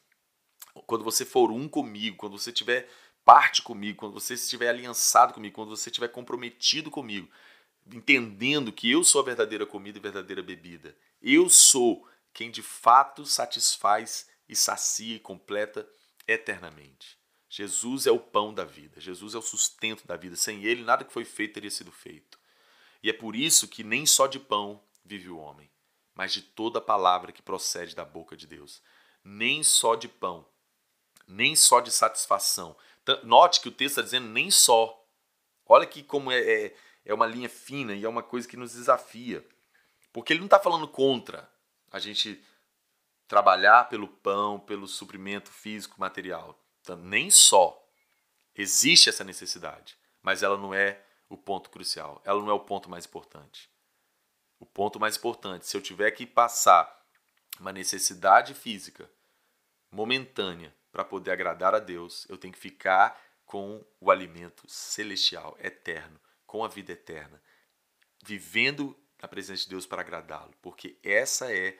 quando 0.86 1.04
você 1.04 1.24
for 1.24 1.50
um 1.50 1.68
comigo, 1.68 2.16
quando 2.16 2.38
você 2.38 2.52
tiver 2.52 2.88
parte 3.24 3.62
comigo, 3.62 3.98
quando 3.98 4.14
você 4.14 4.34
estiver 4.34 4.68
aliançado 4.68 5.34
comigo, 5.34 5.54
quando 5.54 5.70
você 5.70 5.90
estiver 5.90 6.08
comprometido 6.08 6.90
comigo, 6.90 7.28
entendendo 7.90 8.72
que 8.72 8.90
eu 8.90 9.04
sou 9.04 9.20
a 9.20 9.24
verdadeira 9.24 9.66
comida 9.66 9.98
e 9.98 10.02
verdadeira 10.02 10.42
bebida. 10.42 10.96
Eu 11.20 11.48
sou 11.48 12.06
quem 12.32 12.50
de 12.50 12.62
fato 12.62 13.24
satisfaz 13.24 14.28
e 14.48 14.56
sacia 14.56 15.16
e 15.16 15.20
completa 15.20 15.88
eternamente. 16.26 17.18
Jesus 17.48 18.06
é 18.06 18.10
o 18.10 18.18
pão 18.18 18.54
da 18.54 18.64
vida, 18.64 19.00
Jesus 19.00 19.34
é 19.34 19.38
o 19.38 19.42
sustento 19.42 20.06
da 20.06 20.16
vida. 20.16 20.36
Sem 20.36 20.64
ele, 20.64 20.82
nada 20.82 21.04
que 21.04 21.12
foi 21.12 21.24
feito 21.24 21.54
teria 21.54 21.70
sido 21.70 21.92
feito. 21.92 22.38
E 23.02 23.10
é 23.10 23.12
por 23.12 23.36
isso 23.36 23.68
que 23.68 23.84
nem 23.84 24.06
só 24.06 24.26
de 24.26 24.38
pão 24.38 24.82
vive 25.04 25.28
o 25.28 25.36
homem, 25.36 25.70
mas 26.14 26.32
de 26.32 26.40
toda 26.40 26.80
palavra 26.80 27.32
que 27.32 27.42
procede 27.42 27.94
da 27.94 28.04
boca 28.04 28.36
de 28.36 28.46
Deus. 28.46 28.82
Nem 29.22 29.62
só 29.62 29.94
de 29.94 30.08
pão, 30.08 30.46
nem 31.32 31.56
só 31.56 31.80
de 31.80 31.90
satisfação. 31.90 32.76
Note 33.24 33.60
que 33.60 33.68
o 33.68 33.72
texto 33.72 33.92
está 33.92 34.02
dizendo 34.02 34.28
nem 34.28 34.50
só. 34.50 34.98
Olha 35.66 35.86
que 35.86 36.02
como 36.02 36.30
é, 36.30 36.38
é, 36.40 36.76
é 37.04 37.14
uma 37.14 37.26
linha 37.26 37.48
fina 37.48 37.94
e 37.94 38.04
é 38.04 38.08
uma 38.08 38.22
coisa 38.22 38.46
que 38.46 38.56
nos 38.56 38.72
desafia. 38.72 39.46
Porque 40.12 40.32
ele 40.32 40.40
não 40.40 40.46
está 40.46 40.60
falando 40.60 40.86
contra 40.86 41.50
a 41.90 41.98
gente 41.98 42.42
trabalhar 43.26 43.88
pelo 43.88 44.06
pão, 44.06 44.60
pelo 44.60 44.86
suprimento 44.86 45.50
físico, 45.50 46.00
material. 46.00 46.58
Então, 46.80 46.96
nem 46.96 47.30
só 47.30 47.82
existe 48.54 49.08
essa 49.08 49.24
necessidade, 49.24 49.96
mas 50.20 50.42
ela 50.42 50.58
não 50.58 50.74
é 50.74 51.02
o 51.28 51.36
ponto 51.36 51.70
crucial, 51.70 52.20
ela 52.24 52.40
não 52.40 52.50
é 52.50 52.52
o 52.52 52.60
ponto 52.60 52.90
mais 52.90 53.06
importante. 53.06 53.70
O 54.60 54.66
ponto 54.66 55.00
mais 55.00 55.16
importante, 55.16 55.66
se 55.66 55.76
eu 55.76 55.80
tiver 55.80 56.10
que 56.10 56.26
passar 56.26 57.02
uma 57.58 57.72
necessidade 57.72 58.52
física 58.52 59.10
momentânea 59.90 60.74
para 60.92 61.04
poder 61.04 61.30
agradar 61.30 61.74
a 61.74 61.78
Deus, 61.78 62.26
eu 62.28 62.36
tenho 62.36 62.52
que 62.52 62.60
ficar 62.60 63.20
com 63.46 63.84
o 63.98 64.10
alimento 64.10 64.68
celestial, 64.68 65.56
eterno, 65.58 66.20
com 66.46 66.64
a 66.64 66.68
vida 66.68 66.92
eterna, 66.92 67.42
vivendo 68.22 68.96
na 69.20 69.26
presença 69.26 69.62
de 69.62 69.70
Deus 69.70 69.86
para 69.86 70.02
agradá-lo, 70.02 70.52
porque 70.60 70.98
essa 71.02 71.52
é 71.52 71.78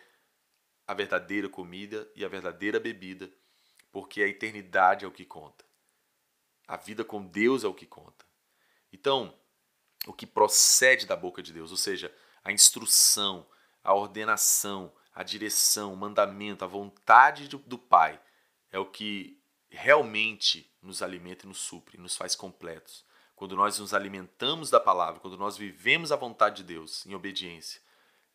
a 0.87 0.95
verdadeira 0.95 1.49
comida 1.49 2.11
e 2.17 2.25
a 2.25 2.29
verdadeira 2.29 2.81
bebida, 2.81 3.31
porque 3.91 4.23
a 4.23 4.29
eternidade 4.29 5.05
é 5.05 5.09
o 5.09 5.13
que 5.13 5.25
conta. 5.25 5.65
A 6.67 6.77
vida 6.77 7.05
com 7.05 7.25
Deus 7.25 7.65
é 7.65 7.69
o 7.69 7.75
que 7.75 7.87
conta. 7.87 8.25
Então, 8.93 9.39
o 10.07 10.13
que 10.13 10.27
procede 10.27 11.07
da 11.07 11.15
boca 11.15 11.43
de 11.43 11.53
Deus, 11.53 11.71
ou 11.71 11.77
seja, 11.77 12.15
a 12.43 12.51
instrução, 12.51 13.47
a 13.85 13.95
ordenação, 13.95 14.93
a 15.15 15.23
direção, 15.23 15.93
o 15.93 15.97
mandamento, 15.97 16.65
a 16.65 16.69
vontade 16.69 17.49
do 17.49 17.79
Pai, 17.79 18.21
é 18.73 18.79
o 18.79 18.87
que 18.87 19.39
realmente 19.71 20.69
nos 20.83 21.03
alimenta 21.03 21.45
e 21.45 21.49
nos 21.49 21.59
supre, 21.59 21.99
nos 21.99 22.17
faz 22.17 22.35
completos. 22.35 23.05
Quando 23.37 23.55
nós 23.55 23.79
nos 23.79 23.93
alimentamos 23.93 24.71
da 24.71 24.81
palavra, 24.81 25.21
quando 25.21 25.37
nós 25.37 25.57
vivemos 25.57 26.11
a 26.11 26.17
vontade 26.17 26.57
de 26.57 26.65
Deus 26.65 27.07
em 27.07 27.15
obediência, 27.15 27.81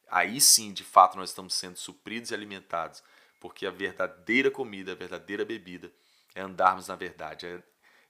aí 0.10 0.39
sim, 0.39 0.71
de 0.71 0.84
fato, 0.84 1.17
nós 1.17 1.30
estamos 1.30 1.54
sendo 1.54 1.78
supridos 1.78 2.32
e 2.32 2.34
alimentados, 2.34 3.04
porque 3.39 3.65
a 3.65 3.71
verdadeira 3.71 4.52
comida, 4.52 4.91
a 4.91 4.95
verdadeira 4.95 5.43
bebida 5.43 5.91
é 6.36 6.41
andarmos 6.41 6.88
na 6.88 6.95
verdade, 6.95 7.45
é 7.45 7.63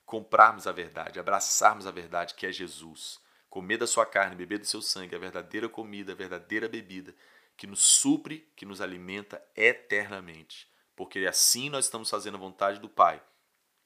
comprarmos 0.06 0.68
a 0.68 0.72
verdade, 0.72 1.20
abraçarmos 1.20 1.88
a 1.88 1.92
verdade 1.92 2.34
que 2.34 2.46
é 2.46 2.52
Jesus. 2.52 3.20
Comer 3.50 3.78
da 3.78 3.88
sua 3.88 4.06
carne, 4.06 4.36
beber 4.36 4.60
do 4.60 4.66
seu 4.66 4.82
sangue, 4.82 5.16
a 5.16 5.20
verdadeira 5.20 5.70
comida, 5.70 6.12
a 6.12 6.16
verdadeira 6.16 6.68
bebida 6.68 7.16
que 7.56 7.66
nos 7.66 7.82
supre, 7.82 8.48
que 8.56 8.66
nos 8.66 8.82
alimenta 8.82 9.44
eternamente 9.56 10.68
porque 10.98 11.28
assim 11.28 11.70
nós 11.70 11.86
estamos 11.86 12.10
fazendo 12.10 12.36
a 12.36 12.40
vontade 12.40 12.80
do 12.80 12.90
Pai. 12.90 13.22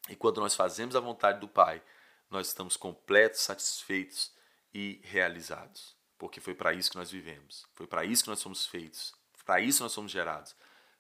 E 0.10 0.16
quando 0.16 0.40
nós 0.40 0.56
fazemos 0.56 0.96
a 0.96 1.00
vontade 1.02 1.42
do 1.42 1.48
Pai, 1.48 1.84
nós 2.30 2.48
estamos 2.48 2.78
completos, 2.78 3.42
satisfeitos 3.42 4.32
e 4.74 5.02
realizados. 5.04 5.94
Porque 6.18 6.40
foi 6.40 6.56
para 6.56 6.74
isso 6.74 6.90
que 6.90 6.98
nós 6.98 7.12
vivemos, 7.12 7.68
foi 7.74 7.86
para 7.86 8.06
isso 8.06 8.24
que 8.24 8.30
nós 8.30 8.40
somos 8.40 8.66
feitos, 8.66 9.14
para 9.46 9.60
isso 9.60 9.84
nós 9.84 9.92
somos 9.92 10.12
gerados 10.12 10.56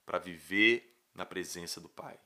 para 0.05 0.19
viver 0.19 0.99
na 1.15 1.25
presença 1.25 1.79
do 1.79 1.87
Pai. 1.87 2.19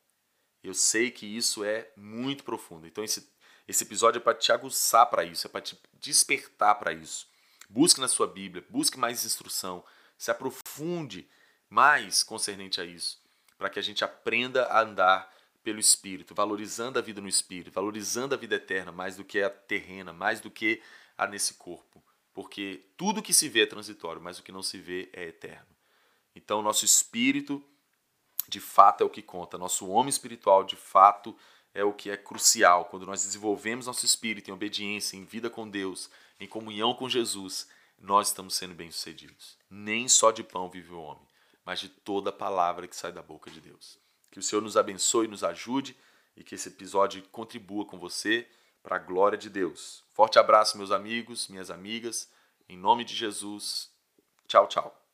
Eu 0.63 0.73
sei 0.73 1.11
que 1.11 1.25
isso 1.25 1.63
é 1.63 1.91
muito 1.95 2.43
profundo. 2.43 2.87
Então 2.87 3.03
esse, 3.03 3.29
esse 3.67 3.83
episódio 3.83 4.17
é 4.17 4.21
para 4.21 4.33
te 4.33 4.51
aguçar 4.51 5.05
para 5.11 5.23
isso, 5.23 5.45
é 5.45 5.49
para 5.49 5.61
te 5.61 5.79
despertar 5.93 6.75
para 6.75 6.91
isso. 6.91 7.27
Busque 7.69 8.01
na 8.01 8.07
sua 8.07 8.25
Bíblia, 8.25 8.65
busque 8.67 8.97
mais 8.97 9.23
instrução, 9.25 9.85
se 10.17 10.31
aprofunde 10.31 11.29
mais 11.69 12.23
concernente 12.23 12.81
a 12.81 12.85
isso, 12.85 13.24
para 13.57 13.69
que 13.69 13.79
a 13.79 13.81
gente 13.81 14.03
aprenda 14.03 14.65
a 14.65 14.81
andar 14.81 15.33
pelo 15.63 15.79
Espírito, 15.79 16.35
valorizando 16.35 16.99
a 16.99 17.01
vida 17.01 17.19
no 17.19 17.27
Espírito, 17.27 17.73
valorizando 17.73 18.35
a 18.35 18.37
vida 18.37 18.55
eterna 18.55 18.91
mais 18.91 19.15
do 19.15 19.23
que 19.23 19.41
a 19.41 19.49
terrena, 19.49 20.13
mais 20.13 20.39
do 20.39 20.51
que 20.51 20.81
a 21.17 21.25
nesse 21.25 21.55
corpo. 21.55 22.03
Porque 22.33 22.85
tudo 22.97 23.21
que 23.21 23.33
se 23.33 23.49
vê 23.49 23.61
é 23.61 23.65
transitório, 23.65 24.21
mas 24.21 24.37
o 24.37 24.43
que 24.43 24.51
não 24.51 24.61
se 24.61 24.77
vê 24.77 25.09
é 25.13 25.23
eterno. 25.23 25.75
Então, 26.35 26.61
nosso 26.61 26.83
espírito, 26.83 27.63
de 28.47 28.59
fato, 28.59 29.01
é 29.01 29.05
o 29.05 29.09
que 29.09 29.21
conta. 29.21 29.57
Nosso 29.57 29.87
homem 29.87 30.09
espiritual, 30.09 30.63
de 30.63 30.75
fato, 30.75 31.35
é 31.73 31.83
o 31.83 31.93
que 31.93 32.09
é 32.09 32.17
crucial. 32.17 32.85
Quando 32.85 33.05
nós 33.05 33.23
desenvolvemos 33.23 33.87
nosso 33.87 34.05
espírito 34.05 34.49
em 34.49 34.53
obediência, 34.53 35.17
em 35.17 35.23
vida 35.23 35.49
com 35.49 35.67
Deus, 35.67 36.09
em 36.39 36.47
comunhão 36.47 36.93
com 36.93 37.09
Jesus, 37.09 37.67
nós 37.97 38.27
estamos 38.27 38.55
sendo 38.55 38.75
bem-sucedidos. 38.75 39.57
Nem 39.69 40.07
só 40.07 40.31
de 40.31 40.43
pão 40.43 40.69
vive 40.69 40.91
o 40.93 40.99
homem, 40.99 41.25
mas 41.65 41.79
de 41.79 41.89
toda 41.89 42.31
palavra 42.31 42.87
que 42.87 42.95
sai 42.95 43.11
da 43.11 43.21
boca 43.21 43.49
de 43.49 43.59
Deus. 43.59 43.99
Que 44.31 44.39
o 44.39 44.43
Senhor 44.43 44.61
nos 44.61 44.77
abençoe 44.77 45.25
e 45.25 45.29
nos 45.29 45.43
ajude 45.43 45.97
e 46.35 46.43
que 46.43 46.55
esse 46.55 46.69
episódio 46.69 47.23
contribua 47.31 47.85
com 47.85 47.97
você 47.97 48.47
para 48.83 48.97
a 48.97 48.99
glória 48.99 49.37
de 49.37 49.49
Deus. 49.49 50.03
Forte 50.11 50.37
abraço, 50.37 50.77
meus 50.77 50.91
amigos, 50.91 51.47
minhas 51.47 51.71
amigas. 51.71 52.29
Em 52.69 52.77
nome 52.77 53.03
de 53.03 53.15
Jesus. 53.15 53.89
Tchau, 54.47 54.67
tchau. 54.67 55.04